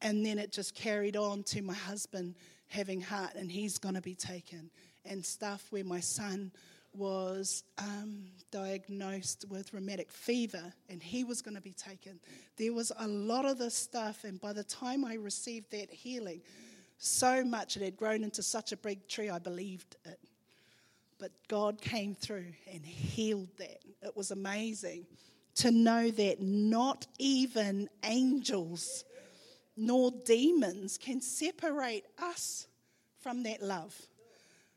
And 0.00 0.24
then 0.24 0.38
it 0.38 0.52
just 0.52 0.74
carried 0.74 1.16
on 1.16 1.42
to 1.44 1.62
my 1.62 1.74
husband 1.74 2.34
having 2.68 3.00
heart 3.00 3.34
and 3.34 3.50
he's 3.50 3.78
going 3.78 3.94
to 3.94 4.00
be 4.00 4.14
taken. 4.14 4.70
And 5.04 5.24
stuff 5.24 5.66
where 5.70 5.84
my 5.84 6.00
son 6.00 6.52
was 6.94 7.64
um, 7.78 8.24
diagnosed 8.50 9.44
with 9.48 9.72
rheumatic 9.72 10.10
fever 10.10 10.72
and 10.88 11.02
he 11.02 11.24
was 11.24 11.42
going 11.42 11.54
to 11.54 11.62
be 11.62 11.72
taken. 11.72 12.18
There 12.56 12.72
was 12.72 12.92
a 12.98 13.06
lot 13.06 13.44
of 13.44 13.58
this 13.58 13.74
stuff, 13.74 14.24
and 14.24 14.40
by 14.40 14.52
the 14.52 14.64
time 14.64 15.04
I 15.04 15.14
received 15.14 15.70
that 15.70 15.90
healing, 15.90 16.40
so 16.98 17.44
much 17.44 17.76
it 17.76 17.82
had 17.82 17.96
grown 17.96 18.24
into 18.24 18.42
such 18.42 18.72
a 18.72 18.76
big 18.76 19.06
tree, 19.06 19.30
I 19.30 19.38
believed 19.38 19.96
it. 20.04 20.18
But 21.18 21.32
God 21.48 21.80
came 21.80 22.14
through 22.14 22.52
and 22.72 22.84
healed 22.84 23.48
that. 23.58 23.78
It 24.02 24.16
was 24.16 24.30
amazing 24.30 25.06
to 25.56 25.70
know 25.72 26.10
that 26.10 26.40
not 26.40 27.06
even 27.18 27.88
angels 28.04 29.04
nor 29.76 30.10
demons 30.24 30.98
can 30.98 31.20
separate 31.20 32.04
us 32.18 32.66
from 33.20 33.42
that 33.44 33.62
love. 33.62 33.94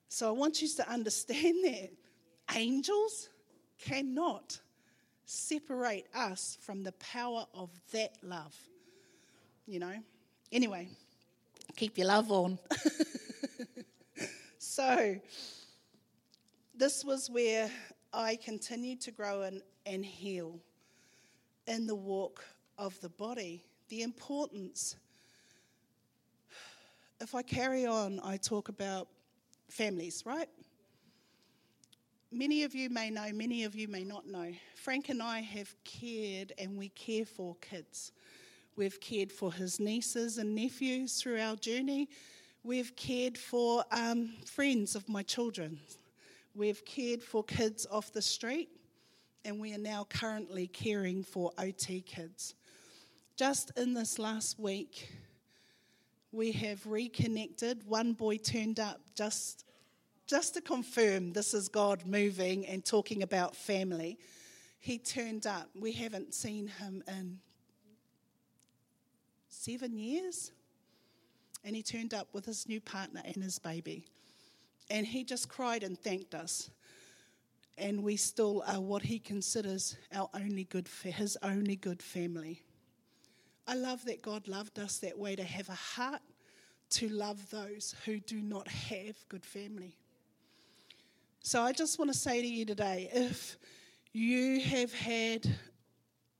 So 0.09 0.27
I 0.27 0.31
want 0.31 0.61
you 0.61 0.67
to 0.67 0.89
understand 0.89 1.55
that 1.63 1.91
angels 2.55 3.29
cannot 3.79 4.59
separate 5.25 6.07
us 6.13 6.57
from 6.61 6.83
the 6.83 6.91
power 6.93 7.45
of 7.53 7.69
that 7.93 8.11
love. 8.21 8.55
You 9.65 9.79
know? 9.79 9.95
Anyway, 10.51 10.89
keep 11.75 11.97
your 11.97 12.07
love 12.07 12.31
on. 12.31 12.59
so, 14.59 15.15
this 16.81 17.05
was 17.05 17.29
where 17.29 17.69
I 18.11 18.37
continued 18.37 19.01
to 19.01 19.11
grow 19.11 19.43
and, 19.43 19.61
and 19.85 20.03
heal 20.03 20.57
in 21.67 21.85
the 21.85 21.93
walk 21.93 22.43
of 22.75 22.99
the 23.01 23.09
body 23.09 23.63
the 23.89 24.01
importance. 24.01 24.95
If 27.19 27.35
I 27.35 27.43
carry 27.43 27.85
on, 27.85 28.19
I 28.23 28.37
talk 28.37 28.69
about 28.69 29.07
families, 29.69 30.23
right? 30.25 30.47
Many 32.31 32.63
of 32.63 32.73
you 32.73 32.89
may 32.89 33.11
know, 33.11 33.29
many 33.31 33.63
of 33.63 33.75
you 33.75 33.87
may 33.87 34.03
not 34.03 34.25
know. 34.25 34.51
Frank 34.73 35.09
and 35.09 35.21
I 35.21 35.41
have 35.41 35.71
cared 35.83 36.51
and 36.57 36.79
we 36.79 36.89
care 36.89 37.25
for 37.25 37.55
kids. 37.61 38.11
We've 38.75 38.99
cared 38.99 39.31
for 39.31 39.53
his 39.53 39.79
nieces 39.79 40.39
and 40.39 40.55
nephews 40.55 41.21
through 41.21 41.41
our 41.41 41.57
journey. 41.57 42.09
We've 42.63 42.95
cared 42.95 43.37
for 43.37 43.85
um, 43.91 44.33
friends 44.47 44.95
of 44.95 45.07
my 45.07 45.21
children. 45.21 45.79
We've 46.53 46.83
cared 46.83 47.23
for 47.23 47.43
kids 47.43 47.87
off 47.89 48.11
the 48.11 48.21
street, 48.21 48.69
and 49.45 49.59
we 49.59 49.73
are 49.73 49.79
now 49.79 50.05
currently 50.09 50.67
caring 50.67 51.23
for 51.23 51.51
OT 51.57 52.01
kids. 52.01 52.55
Just 53.37 53.71
in 53.77 53.93
this 53.93 54.19
last 54.19 54.59
week, 54.59 55.09
we 56.33 56.51
have 56.51 56.85
reconnected. 56.85 57.83
One 57.87 58.13
boy 58.13 58.37
turned 58.37 58.79
up 58.79 58.99
just, 59.15 59.65
just 60.27 60.53
to 60.55 60.61
confirm 60.61 61.31
this 61.31 61.53
is 61.53 61.69
God 61.69 62.05
moving 62.05 62.65
and 62.67 62.83
talking 62.83 63.23
about 63.23 63.55
family. 63.55 64.19
He 64.79 64.97
turned 64.97 65.47
up. 65.47 65.69
We 65.79 65.93
haven't 65.93 66.33
seen 66.33 66.67
him 66.67 67.01
in 67.07 67.39
seven 69.47 69.97
years. 69.97 70.51
And 71.63 71.75
he 71.75 71.83
turned 71.83 72.13
up 72.13 72.27
with 72.33 72.45
his 72.45 72.67
new 72.67 72.81
partner 72.81 73.21
and 73.23 73.43
his 73.43 73.59
baby. 73.59 74.05
And 74.91 75.07
he 75.07 75.23
just 75.23 75.47
cried 75.47 75.83
and 75.83 75.97
thanked 75.97 76.35
us. 76.35 76.69
And 77.77 78.03
we 78.03 78.17
still 78.17 78.61
are 78.67 78.81
what 78.81 79.03
he 79.03 79.19
considers 79.19 79.95
our 80.13 80.29
only 80.33 80.65
good, 80.65 80.89
his 81.01 81.37
only 81.41 81.77
good 81.77 82.03
family. 82.03 82.61
I 83.65 83.75
love 83.75 84.03
that 84.05 84.21
God 84.21 84.49
loved 84.49 84.77
us 84.77 84.97
that 84.97 85.17
way 85.17 85.37
to 85.37 85.43
have 85.43 85.69
a 85.69 85.73
heart 85.75 86.21
to 86.91 87.07
love 87.07 87.49
those 87.49 87.95
who 88.05 88.19
do 88.19 88.41
not 88.41 88.67
have 88.67 89.15
good 89.29 89.45
family. 89.45 89.95
So 91.39 91.61
I 91.61 91.71
just 91.71 91.97
want 91.97 92.11
to 92.11 92.17
say 92.17 92.41
to 92.41 92.47
you 92.47 92.65
today 92.65 93.09
if 93.13 93.57
you 94.11 94.59
have 94.59 94.93
had 94.93 95.47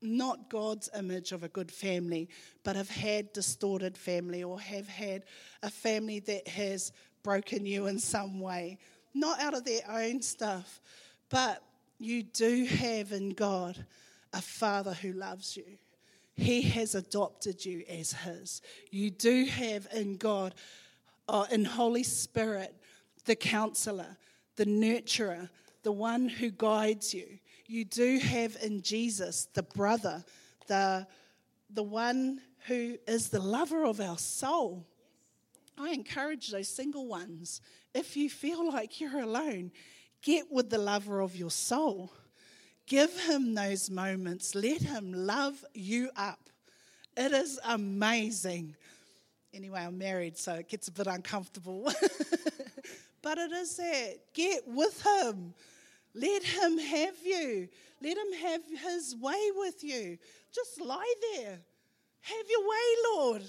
not 0.02 0.50
God's 0.50 0.90
image 0.96 1.32
of 1.32 1.42
a 1.42 1.48
good 1.48 1.70
family, 1.70 2.28
but 2.64 2.76
have 2.76 2.90
had 2.90 3.32
distorted 3.32 3.96
family 3.96 4.42
or 4.42 4.60
have 4.60 4.88
had 4.88 5.24
a 5.62 5.70
family 5.70 6.20
that 6.20 6.46
has 6.48 6.92
broken 7.22 7.66
you 7.66 7.86
in 7.86 7.98
some 7.98 8.40
way, 8.40 8.78
not 9.14 9.40
out 9.40 9.54
of 9.54 9.64
their 9.64 9.82
own 9.88 10.22
stuff, 10.22 10.80
but 11.28 11.62
you 11.98 12.22
do 12.22 12.64
have 12.64 13.12
in 13.12 13.30
God 13.30 13.84
a 14.32 14.40
Father 14.40 14.94
who 14.94 15.12
loves 15.12 15.56
you 15.56 15.78
he 16.34 16.62
has 16.62 16.94
adopted 16.94 17.64
you 17.64 17.84
as 17.88 18.12
His. 18.12 18.62
You 18.90 19.10
do 19.10 19.44
have 19.46 19.86
in 19.94 20.16
God, 20.16 20.54
uh, 21.28 21.46
in 21.50 21.64
Holy 21.64 22.02
Spirit, 22.02 22.74
the 23.24 23.36
counselor, 23.36 24.16
the 24.56 24.64
nurturer, 24.64 25.50
the 25.82 25.92
one 25.92 26.28
who 26.28 26.50
guides 26.50 27.12
you. 27.12 27.38
You 27.66 27.84
do 27.84 28.18
have 28.18 28.56
in 28.62 28.82
Jesus 28.82 29.48
the 29.52 29.62
brother, 29.62 30.24
the, 30.68 31.06
the 31.70 31.82
one 31.82 32.40
who 32.66 32.96
is 33.06 33.28
the 33.28 33.40
lover 33.40 33.84
of 33.84 34.00
our 34.00 34.18
soul. 34.18 34.86
I 35.82 35.90
encourage 35.90 36.50
those 36.50 36.68
single 36.68 37.06
ones, 37.06 37.60
if 37.94 38.16
you 38.16 38.30
feel 38.30 38.70
like 38.70 39.00
you're 39.00 39.20
alone, 39.20 39.72
get 40.22 40.50
with 40.50 40.70
the 40.70 40.78
lover 40.78 41.20
of 41.20 41.36
your 41.36 41.50
soul. 41.50 42.12
Give 42.86 43.12
him 43.26 43.54
those 43.54 43.90
moments. 43.90 44.54
Let 44.54 44.82
him 44.82 45.12
love 45.12 45.64
you 45.74 46.10
up. 46.16 46.50
It 47.16 47.32
is 47.32 47.60
amazing. 47.64 48.74
Anyway, 49.54 49.80
I'm 49.80 49.98
married, 49.98 50.38
so 50.38 50.54
it 50.54 50.68
gets 50.68 50.88
a 50.88 50.92
bit 50.92 51.06
uncomfortable. 51.06 51.84
but 53.22 53.38
it 53.38 53.52
is 53.52 53.76
that. 53.76 54.18
Get 54.34 54.66
with 54.66 55.02
him. 55.02 55.54
Let 56.14 56.42
Him 56.42 56.78
have 56.78 57.14
you. 57.24 57.68
Let 58.02 58.16
Him 58.16 58.32
have 58.40 58.60
His 58.66 59.16
way 59.16 59.50
with 59.56 59.82
you. 59.82 60.18
Just 60.54 60.80
lie 60.80 61.14
there. 61.34 61.58
Have 62.20 62.46
your 62.48 62.68
way, 62.68 62.76
Lord. 63.14 63.42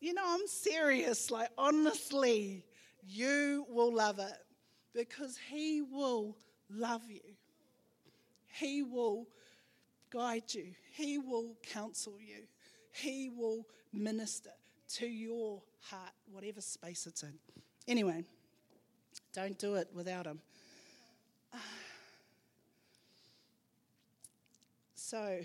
You 0.00 0.14
know, 0.14 0.22
I'm 0.24 0.46
serious. 0.46 1.30
Like, 1.30 1.48
honestly, 1.56 2.64
you 3.02 3.66
will 3.68 3.92
love 3.94 4.18
it 4.18 4.36
because 4.94 5.38
He 5.50 5.82
will 5.82 6.36
love 6.70 7.02
you. 7.08 7.20
He 8.52 8.82
will 8.82 9.26
guide 10.10 10.54
you. 10.54 10.72
He 10.92 11.18
will 11.18 11.56
counsel 11.62 12.18
you. 12.20 12.44
He 12.92 13.30
will 13.30 13.66
minister 13.92 14.50
to 14.94 15.06
your 15.06 15.62
heart, 15.80 16.12
whatever 16.30 16.60
space 16.60 17.06
it's 17.06 17.22
in. 17.22 17.34
Anyway, 17.88 18.24
don't 19.34 19.58
do 19.58 19.74
it 19.74 19.88
without 19.94 20.26
Him. 20.26 20.40
So, 24.98 25.38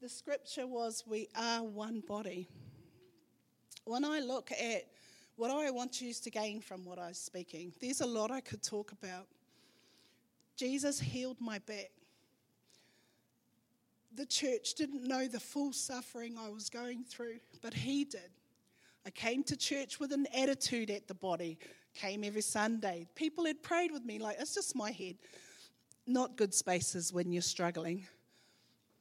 the 0.00 0.08
scripture 0.08 0.66
was, 0.66 1.04
We 1.06 1.28
are 1.36 1.62
one 1.62 2.00
body. 2.08 2.48
When 3.84 4.04
I 4.04 4.20
look 4.20 4.52
at 4.52 4.86
what 5.36 5.50
I 5.50 5.70
want 5.70 6.00
you 6.00 6.12
to 6.12 6.30
gain 6.30 6.60
from 6.60 6.84
what 6.84 6.98
I 6.98 7.08
was 7.08 7.18
speaking, 7.18 7.72
there's 7.80 8.00
a 8.00 8.06
lot 8.06 8.30
I 8.30 8.40
could 8.40 8.62
talk 8.62 8.92
about. 8.92 9.26
Jesus 10.56 11.00
healed 11.00 11.38
my 11.40 11.58
back. 11.60 11.90
The 14.14 14.26
church 14.26 14.74
didn't 14.74 15.04
know 15.04 15.26
the 15.26 15.40
full 15.40 15.72
suffering 15.72 16.36
I 16.38 16.50
was 16.50 16.68
going 16.68 17.04
through, 17.04 17.38
but 17.62 17.72
He 17.72 18.04
did. 18.04 18.30
I 19.06 19.10
came 19.10 19.42
to 19.44 19.56
church 19.56 19.98
with 19.98 20.12
an 20.12 20.26
attitude 20.34 20.90
at 20.90 21.08
the 21.08 21.14
body, 21.14 21.58
came 21.94 22.22
every 22.22 22.42
Sunday. 22.42 23.06
People 23.14 23.46
had 23.46 23.62
prayed 23.62 23.92
with 23.92 24.04
me, 24.04 24.18
like, 24.18 24.36
it's 24.38 24.54
just 24.54 24.76
my 24.76 24.90
head. 24.90 25.16
Not 26.06 26.36
good 26.36 26.52
spaces 26.52 27.12
when 27.12 27.32
you're 27.32 27.40
struggling. 27.40 28.06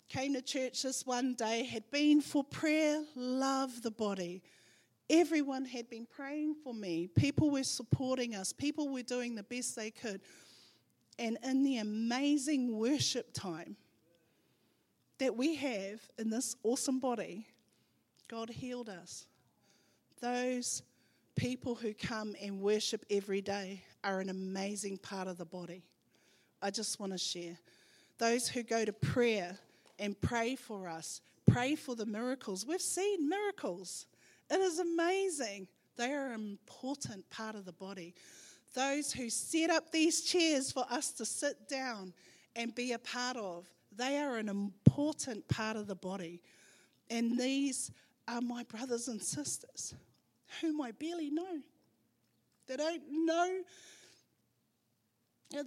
Came 0.07 0.33
to 0.35 0.41
church 0.41 0.83
this 0.83 1.05
one 1.05 1.33
day, 1.33 1.63
had 1.63 1.89
been 1.91 2.21
for 2.21 2.43
prayer, 2.43 3.03
love 3.15 3.81
the 3.81 3.91
body. 3.91 4.41
Everyone 5.09 5.65
had 5.65 5.89
been 5.89 6.05
praying 6.05 6.55
for 6.63 6.73
me. 6.73 7.07
People 7.07 7.49
were 7.49 7.63
supporting 7.63 8.35
us. 8.35 8.53
People 8.53 8.89
were 8.89 9.01
doing 9.01 9.35
the 9.35 9.43
best 9.43 9.75
they 9.75 9.89
could. 9.89 10.21
And 11.17 11.37
in 11.43 11.63
the 11.63 11.77
amazing 11.77 12.77
worship 12.77 13.33
time 13.33 13.75
that 15.17 15.35
we 15.35 15.55
have 15.55 15.99
in 16.17 16.29
this 16.29 16.55
awesome 16.63 16.99
body, 16.99 17.47
God 18.27 18.49
healed 18.49 18.89
us. 18.89 19.25
Those 20.21 20.83
people 21.35 21.75
who 21.75 21.93
come 21.93 22.35
and 22.41 22.61
worship 22.61 23.05
every 23.09 23.41
day 23.41 23.83
are 24.03 24.19
an 24.19 24.29
amazing 24.29 24.97
part 24.97 25.27
of 25.27 25.37
the 25.37 25.45
body. 25.45 25.83
I 26.61 26.69
just 26.69 26.99
want 26.99 27.13
to 27.13 27.17
share. 27.17 27.57
Those 28.17 28.47
who 28.47 28.63
go 28.63 28.85
to 28.85 28.93
prayer 28.93 29.57
and 29.97 30.19
pray 30.19 30.55
for 30.55 30.87
us, 30.87 31.21
pray 31.49 31.75
for 31.75 31.95
the 31.95 32.05
miracles. 32.05 32.65
We've 32.65 32.81
seen 32.81 33.27
miracles. 33.27 34.05
It 34.49 34.59
is 34.59 34.79
amazing. 34.79 35.67
They 35.97 36.13
are 36.13 36.27
an 36.27 36.33
important 36.33 37.29
part 37.29 37.55
of 37.55 37.65
the 37.65 37.73
body. 37.73 38.15
Those 38.73 39.11
who 39.11 39.29
set 39.29 39.69
up 39.69 39.91
these 39.91 40.21
chairs 40.21 40.71
for 40.71 40.85
us 40.89 41.11
to 41.13 41.25
sit 41.25 41.67
down 41.67 42.13
and 42.55 42.73
be 42.73 42.93
a 42.93 42.99
part 42.99 43.37
of, 43.37 43.67
they 43.95 44.17
are 44.17 44.37
an 44.37 44.49
important 44.49 45.47
part 45.47 45.75
of 45.75 45.87
the 45.87 45.95
body. 45.95 46.41
And 47.09 47.39
these 47.39 47.91
are 48.27 48.41
my 48.41 48.63
brothers 48.63 49.07
and 49.07 49.21
sisters 49.21 49.95
whom 50.61 50.81
I 50.81 50.91
barely 50.91 51.29
know. 51.29 51.61
They 52.67 52.77
don't 52.77 53.01
know 53.25 53.61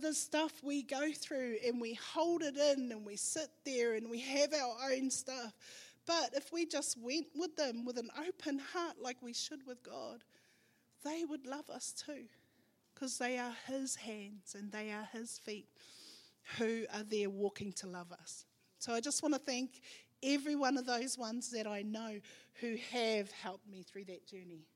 the 0.01 0.15
stuff 0.15 0.53
we 0.63 0.83
go 0.83 1.11
through 1.13 1.57
and 1.67 1.81
we 1.81 1.95
hold 1.95 2.43
it 2.43 2.57
in 2.57 2.93
and 2.93 3.05
we 3.05 3.17
sit 3.17 3.49
there 3.65 3.95
and 3.95 4.09
we 4.09 4.21
have 4.21 4.53
our 4.55 4.93
own 4.93 5.11
stuff. 5.11 5.53
But 6.07 6.31
if 6.35 6.53
we 6.53 6.67
just 6.67 6.99
went 7.01 7.27
with 7.35 7.57
them 7.57 7.85
with 7.85 7.99
an 7.99 8.11
open 8.29 8.59
heart 8.59 8.97
like 9.01 9.19
we 9.23 9.33
should 9.33 9.67
with 9.67 9.83
God, 9.83 10.25
they 11.05 11.25
would 11.25 11.47
love 11.47 11.71
us 11.71 11.93
too 11.93 12.25
because 12.95 13.19
they 13.19 13.39
are 13.39 13.55
His 13.67 13.97
hands 13.97 14.57
and 14.59 14.71
they 14.71 14.91
are 14.91 15.09
His 15.13 15.39
feet 15.39 15.69
who 16.59 16.85
are 16.93 17.05
there 17.05 17.31
walking 17.31 17.73
to 17.75 17.87
love 17.87 18.13
us. 18.13 18.47
So 18.79 18.93
I 18.93 19.01
just 19.01 19.23
want 19.23 19.35
to 19.35 19.41
thank 19.41 19.81
every 20.23 20.57
one 20.57 20.77
of 20.77 20.87
those 20.87 21.17
ones 21.17 21.51
that 21.51 21.67
I 21.67 21.83
know 21.83 22.19
who 22.61 22.77
have 22.91 23.31
helped 23.31 23.69
me 23.69 23.83
through 23.83 24.05
that 24.07 24.27
journey. 24.27 24.67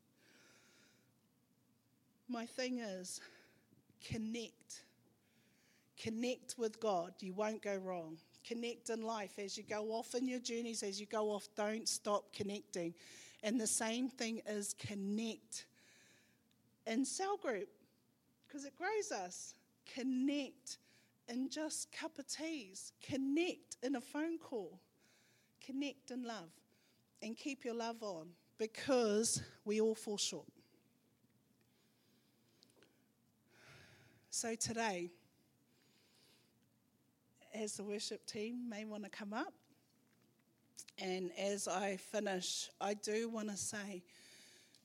My 2.28 2.46
thing 2.46 2.78
is 2.78 3.20
connect. 4.04 4.82
Connect 6.00 6.56
with 6.58 6.80
God. 6.80 7.14
You 7.20 7.32
won't 7.34 7.62
go 7.62 7.76
wrong. 7.76 8.18
Connect 8.46 8.90
in 8.90 9.02
life 9.02 9.38
as 9.38 9.56
you 9.56 9.64
go 9.64 9.92
off 9.92 10.14
in 10.14 10.28
your 10.28 10.38
journeys, 10.38 10.82
as 10.82 11.00
you 11.00 11.06
go 11.06 11.30
off, 11.30 11.48
don't 11.56 11.88
stop 11.88 12.32
connecting. 12.32 12.94
And 13.42 13.60
the 13.60 13.66
same 13.66 14.08
thing 14.08 14.40
is 14.46 14.74
connect 14.74 15.66
in 16.86 17.04
cell 17.04 17.36
group 17.36 17.68
because 18.46 18.64
it 18.64 18.74
grows 18.76 19.10
us. 19.12 19.54
Connect 19.94 20.78
in 21.28 21.48
just 21.48 21.90
cup 21.92 22.18
of 22.18 22.26
teas. 22.26 22.92
Connect 23.02 23.76
in 23.82 23.96
a 23.96 24.00
phone 24.00 24.38
call. 24.38 24.78
Connect 25.64 26.10
in 26.10 26.22
love. 26.22 26.50
And 27.22 27.36
keep 27.36 27.64
your 27.64 27.74
love 27.74 28.02
on 28.02 28.28
because 28.58 29.42
we 29.64 29.80
all 29.80 29.94
fall 29.94 30.18
short. 30.18 30.46
So 34.30 34.54
today, 34.54 35.10
as 37.56 37.74
the 37.74 37.84
worship 37.84 38.26
team 38.26 38.68
may 38.68 38.84
want 38.84 39.04
to 39.04 39.10
come 39.10 39.32
up, 39.32 39.54
and 40.98 41.30
as 41.38 41.68
I 41.68 41.96
finish, 41.96 42.70
I 42.80 42.94
do 42.94 43.28
want 43.28 43.50
to 43.50 43.56
say 43.56 44.02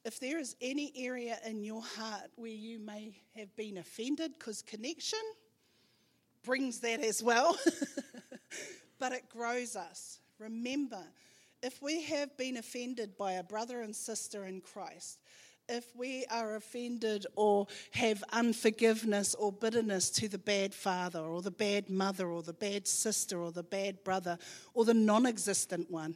if 0.03 0.19
there 0.19 0.39
is 0.39 0.55
any 0.61 0.91
area 0.95 1.37
in 1.45 1.63
your 1.63 1.83
heart 1.83 2.31
where 2.35 2.51
you 2.51 2.79
may 2.79 3.15
have 3.35 3.55
been 3.55 3.77
offended, 3.77 4.33
because 4.37 4.61
connection 4.61 5.19
brings 6.43 6.79
that 6.79 7.03
as 7.03 7.21
well, 7.21 7.57
but 8.99 9.11
it 9.11 9.29
grows 9.29 9.75
us. 9.75 10.19
Remember, 10.39 11.03
if 11.61 11.81
we 11.83 12.01
have 12.03 12.35
been 12.35 12.57
offended 12.57 13.15
by 13.15 13.33
a 13.33 13.43
brother 13.43 13.81
and 13.81 13.95
sister 13.95 14.45
in 14.45 14.61
Christ, 14.61 15.19
if 15.71 15.95
we 15.95 16.25
are 16.29 16.55
offended 16.55 17.25
or 17.35 17.65
have 17.91 18.23
unforgiveness 18.33 19.33
or 19.35 19.51
bitterness 19.51 20.09
to 20.09 20.27
the 20.27 20.37
bad 20.37 20.73
father 20.73 21.21
or 21.21 21.41
the 21.41 21.51
bad 21.51 21.89
mother 21.89 22.27
or 22.27 22.43
the 22.43 22.53
bad 22.53 22.87
sister 22.87 23.41
or 23.41 23.51
the 23.51 23.63
bad 23.63 24.03
brother 24.03 24.37
or 24.73 24.85
the 24.85 24.93
non 24.93 25.25
existent 25.25 25.89
one, 25.89 26.15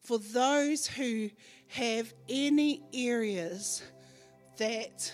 for 0.00 0.18
those 0.18 0.86
who 0.86 1.28
have 1.68 2.12
any 2.28 2.82
areas 2.92 3.82
that, 4.58 5.12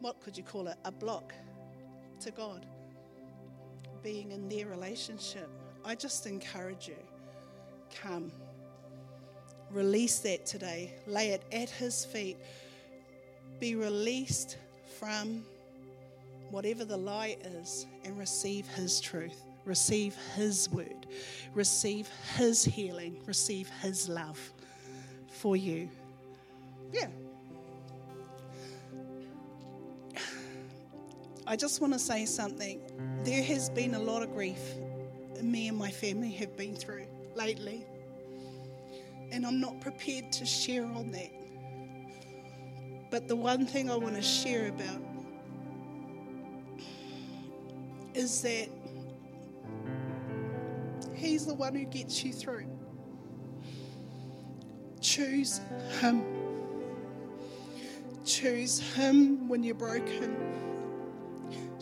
what 0.00 0.20
could 0.20 0.36
you 0.36 0.42
call 0.42 0.66
it, 0.66 0.76
a 0.84 0.90
block 0.90 1.32
to 2.20 2.30
God, 2.30 2.66
being 4.02 4.32
in 4.32 4.48
their 4.48 4.66
relationship, 4.66 5.48
I 5.84 5.94
just 5.94 6.26
encourage 6.26 6.88
you 6.88 6.96
come. 8.02 8.32
Release 9.70 10.18
that 10.20 10.46
today. 10.46 10.92
Lay 11.06 11.30
it 11.30 11.42
at 11.52 11.70
His 11.70 12.04
feet. 12.04 12.36
Be 13.60 13.74
released 13.74 14.56
from 14.98 15.44
whatever 16.50 16.84
the 16.84 16.96
lie 16.96 17.36
is 17.44 17.86
and 18.04 18.18
receive 18.18 18.66
His 18.68 19.00
truth. 19.00 19.42
Receive 19.64 20.16
His 20.34 20.70
word. 20.70 21.06
Receive 21.54 22.08
His 22.36 22.64
healing. 22.64 23.20
Receive 23.26 23.68
His 23.82 24.08
love 24.08 24.40
for 25.28 25.56
you. 25.56 25.88
Yeah. 26.92 27.08
I 31.46 31.56
just 31.56 31.80
want 31.80 31.92
to 31.92 31.98
say 31.98 32.26
something. 32.26 32.80
There 33.24 33.42
has 33.42 33.70
been 33.70 33.94
a 33.94 34.00
lot 34.00 34.22
of 34.22 34.32
grief 34.34 34.60
me 35.42 35.68
and 35.68 35.76
my 35.76 35.90
family 35.90 36.30
have 36.32 36.56
been 36.56 36.74
through 36.74 37.06
lately 37.34 37.84
and 39.30 39.46
I'm 39.46 39.60
not 39.60 39.80
prepared 39.80 40.32
to 40.32 40.46
share 40.46 40.84
on 40.84 41.10
that. 41.12 41.30
But 43.10 43.28
the 43.28 43.36
one 43.36 43.66
thing 43.66 43.90
I 43.90 43.96
want 43.96 44.14
to 44.16 44.22
share 44.22 44.68
about 44.68 45.02
is 48.14 48.42
that 48.42 48.68
He's 51.14 51.46
the 51.46 51.54
one 51.54 51.74
who 51.74 51.84
gets 51.84 52.24
you 52.24 52.32
through. 52.32 52.66
Choose 55.00 55.60
Him. 56.00 56.22
Choose 58.24 58.78
Him 58.94 59.48
when 59.48 59.64
you're 59.64 59.74
broken. 59.74 60.36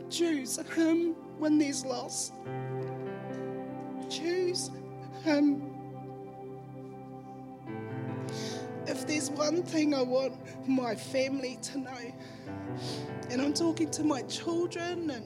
Choose 0.09 0.57
Him 0.75 1.15
when 1.39 1.59
there's 1.59 1.85
loss. 1.85 2.33
Choose 4.09 4.71
Him 5.23 5.76
there's 9.17 9.31
one 9.31 9.63
thing 9.63 9.95
I 9.95 10.03
want 10.03 10.35
my 10.69 10.95
family 10.95 11.59
to 11.63 11.79
know, 11.79 12.13
and 13.31 13.41
I'm 13.41 13.55
talking 13.55 13.91
to 13.93 14.05
my 14.05 14.21
children 14.25 15.09
and 15.09 15.25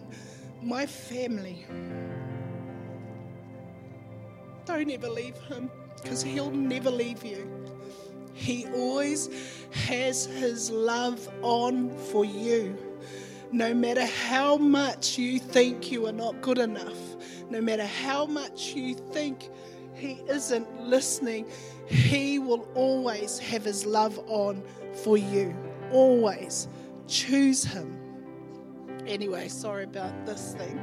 my 0.62 0.86
family. 0.86 1.66
Don't 4.64 4.88
ever 4.92 5.08
leave 5.08 5.36
him 5.48 5.72
because 6.00 6.22
he'll 6.22 6.52
never 6.52 6.88
leave 6.88 7.24
you. 7.24 7.50
He 8.32 8.64
always 8.68 9.28
has 9.72 10.26
his 10.26 10.70
love 10.70 11.28
on 11.42 11.90
for 11.90 12.24
you. 12.24 12.78
No 13.50 13.74
matter 13.74 14.06
how 14.06 14.56
much 14.56 15.18
you 15.18 15.40
think 15.40 15.90
you 15.90 16.06
are 16.06 16.12
not 16.12 16.40
good 16.42 16.58
enough, 16.58 17.16
no 17.50 17.60
matter 17.60 17.86
how 17.86 18.24
much 18.24 18.72
you 18.72 18.94
think 18.94 19.50
he 19.96 20.22
isn't 20.28 20.80
listening, 20.80 21.46
he 21.90 22.38
will 22.38 22.68
always 22.74 23.38
have 23.38 23.64
his 23.64 23.84
love 23.84 24.18
on 24.28 24.62
for 25.02 25.16
you. 25.16 25.54
Always. 25.90 26.68
Choose 27.08 27.64
him. 27.64 27.98
Anyway, 29.06 29.48
sorry 29.48 29.84
about 29.84 30.24
this 30.24 30.54
thing, 30.56 30.80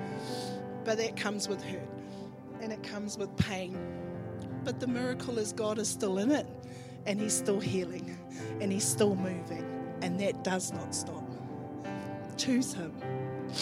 but 0.84 0.98
that 0.98 1.16
comes 1.16 1.48
with 1.48 1.64
hurt 1.64 1.88
and 2.62 2.74
it 2.74 2.84
comes 2.84 3.18
with 3.18 3.36
pain. 3.38 3.78
But 4.66 4.82
the 4.82 4.88
miracle 4.88 5.38
is 5.38 5.54
God 5.54 5.80
is 5.80 5.88
still 5.88 6.18
in 6.18 6.32
it 6.32 6.46
and 7.06 7.20
He's 7.22 7.34
still 7.34 7.60
healing 7.60 8.18
and 8.60 8.72
He's 8.72 8.86
still 8.86 9.16
moving, 9.16 9.66
and 10.02 10.20
that 10.20 10.44
does 10.44 10.74
not 10.74 10.94
stop. 10.94 11.24
Choose 12.36 12.74
Him. 12.74 12.94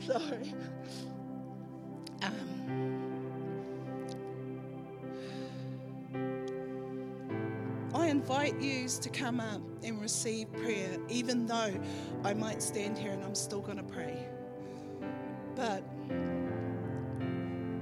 Sorry. 0.00 0.54
I 2.22 2.30
invite 8.28 8.60
you 8.60 8.88
to 8.88 9.08
come 9.08 9.38
up 9.38 9.60
and 9.84 10.00
receive 10.02 10.52
prayer, 10.54 10.98
even 11.08 11.46
though 11.46 11.72
I 12.24 12.34
might 12.34 12.60
stand 12.60 12.98
here 12.98 13.12
and 13.12 13.22
I'm 13.22 13.36
still 13.36 13.60
going 13.60 13.76
to 13.76 13.84
pray. 13.84 14.26
But 15.54 15.84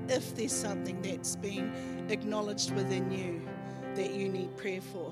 if 0.06 0.36
there's 0.36 0.52
something 0.52 1.00
that's 1.00 1.34
been 1.36 1.72
acknowledged 2.10 2.74
within 2.74 3.10
you 3.10 3.40
that 3.94 4.12
you 4.12 4.28
need 4.28 4.54
prayer 4.58 4.82
for, 4.82 5.10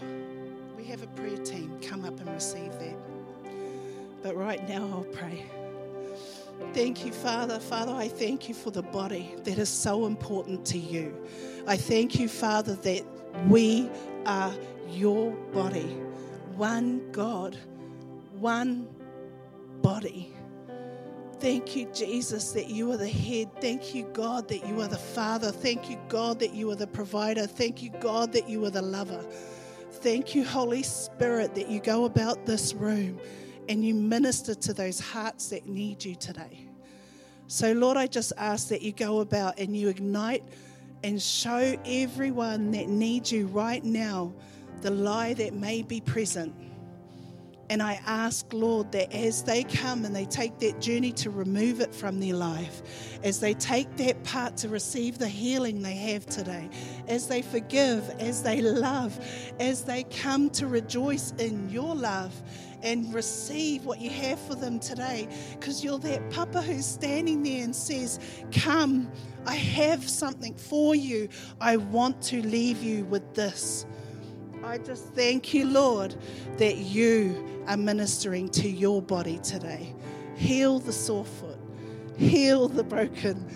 we 0.76 0.84
have 0.84 1.02
a 1.02 1.06
prayer 1.06 1.38
team. 1.38 1.80
Come 1.80 2.04
up 2.04 2.20
and 2.20 2.28
receive 2.28 2.78
that. 2.78 2.96
But 4.22 4.36
right 4.36 4.68
now, 4.68 4.86
I'll 4.92 5.06
pray. 5.14 5.46
Thank 6.74 7.06
you, 7.06 7.12
Father. 7.12 7.58
Father, 7.58 7.92
I 7.92 8.08
thank 8.08 8.50
you 8.50 8.54
for 8.54 8.70
the 8.70 8.82
body 8.82 9.34
that 9.44 9.56
is 9.56 9.70
so 9.70 10.04
important 10.04 10.66
to 10.66 10.78
you. 10.78 11.16
I 11.66 11.78
thank 11.78 12.20
you, 12.20 12.28
Father, 12.28 12.74
that 12.74 13.02
we 13.48 13.88
are 14.26 14.52
your 14.88 15.32
body. 15.52 15.96
One 16.56 17.10
God, 17.12 17.56
one 18.38 18.88
body. 19.80 20.34
Thank 21.40 21.74
you, 21.74 21.90
Jesus, 21.92 22.52
that 22.52 22.68
you 22.68 22.92
are 22.92 22.96
the 22.96 23.08
head. 23.08 23.50
Thank 23.60 23.94
you, 23.94 24.04
God, 24.12 24.46
that 24.48 24.64
you 24.66 24.80
are 24.80 24.86
the 24.86 24.96
Father. 24.96 25.50
Thank 25.50 25.90
you, 25.90 25.98
God, 26.08 26.38
that 26.38 26.54
you 26.54 26.70
are 26.70 26.76
the 26.76 26.86
provider. 26.86 27.46
Thank 27.46 27.82
you, 27.82 27.90
God, 28.00 28.32
that 28.32 28.48
you 28.48 28.64
are 28.64 28.70
the 28.70 28.82
lover. 28.82 29.24
Thank 29.90 30.34
you, 30.34 30.44
Holy 30.44 30.84
Spirit, 30.84 31.54
that 31.56 31.68
you 31.68 31.80
go 31.80 32.04
about 32.04 32.46
this 32.46 32.74
room 32.74 33.20
and 33.68 33.84
you 33.84 33.94
minister 33.94 34.54
to 34.54 34.72
those 34.72 35.00
hearts 35.00 35.48
that 35.48 35.66
need 35.66 36.04
you 36.04 36.14
today. 36.14 36.68
So, 37.48 37.72
Lord, 37.72 37.96
I 37.96 38.06
just 38.06 38.32
ask 38.36 38.68
that 38.68 38.82
you 38.82 38.92
go 38.92 39.20
about 39.20 39.58
and 39.58 39.76
you 39.76 39.88
ignite 39.88 40.44
and 41.02 41.20
show 41.20 41.76
everyone 41.84 42.70
that 42.70 42.88
needs 42.88 43.32
you 43.32 43.46
right 43.48 43.84
now 43.84 44.32
the 44.82 44.90
lie 44.90 45.34
that 45.34 45.54
may 45.54 45.82
be 45.82 46.00
present. 46.00 46.54
And 47.70 47.82
I 47.82 48.00
ask, 48.04 48.52
Lord, 48.52 48.92
that 48.92 49.14
as 49.14 49.44
they 49.44 49.62
come 49.64 50.04
and 50.04 50.14
they 50.14 50.26
take 50.26 50.58
that 50.58 50.78
journey 50.78 51.10
to 51.12 51.30
remove 51.30 51.80
it 51.80 51.94
from 51.94 52.20
their 52.20 52.34
life, 52.34 52.82
as 53.22 53.40
they 53.40 53.54
take 53.54 53.96
that 53.96 54.22
part 54.24 54.58
to 54.58 54.68
receive 54.68 55.16
the 55.16 55.28
healing 55.28 55.80
they 55.80 55.94
have 55.94 56.26
today, 56.26 56.68
as 57.08 57.28
they 57.28 57.40
forgive, 57.40 58.10
as 58.18 58.42
they 58.42 58.60
love, 58.60 59.18
as 59.58 59.84
they 59.84 60.02
come 60.02 60.50
to 60.50 60.66
rejoice 60.66 61.32
in 61.38 61.70
your 61.70 61.94
love 61.94 62.34
and 62.82 63.14
receive 63.14 63.86
what 63.86 64.02
you 64.02 64.10
have 64.10 64.38
for 64.40 64.54
them 64.54 64.78
today, 64.78 65.26
because 65.58 65.82
you're 65.82 65.98
that 66.00 66.30
papa 66.30 66.60
who's 66.60 66.84
standing 66.84 67.42
there 67.42 67.64
and 67.64 67.74
says, 67.74 68.18
Come, 68.52 69.10
I 69.46 69.54
have 69.54 70.06
something 70.06 70.54
for 70.54 70.94
you. 70.94 71.28
I 71.58 71.78
want 71.78 72.20
to 72.24 72.42
leave 72.42 72.82
you 72.82 73.06
with 73.06 73.34
this. 73.34 73.86
I 74.64 74.78
just 74.78 75.04
thank 75.14 75.52
you, 75.52 75.66
Lord, 75.66 76.14
that 76.58 76.76
you 76.76 77.62
are 77.66 77.76
ministering 77.76 78.48
to 78.50 78.68
your 78.68 79.02
body 79.02 79.38
today. 79.38 79.94
Heal 80.36 80.78
the 80.78 80.92
sore 80.92 81.24
foot, 81.24 81.58
heal 82.16 82.68
the 82.68 82.84
broken 82.84 83.46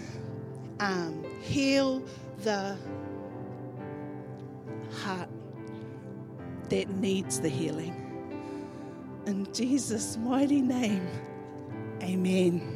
arm, 0.81 1.25
heal 1.41 2.03
the 2.43 2.77
heart 5.03 5.29
that 6.69 6.89
needs 6.91 7.41
the 7.41 7.49
healing. 7.49 8.03
In 9.27 9.53
Jesus' 9.53 10.17
mighty 10.17 10.61
name, 10.61 11.09
amen. 12.03 12.76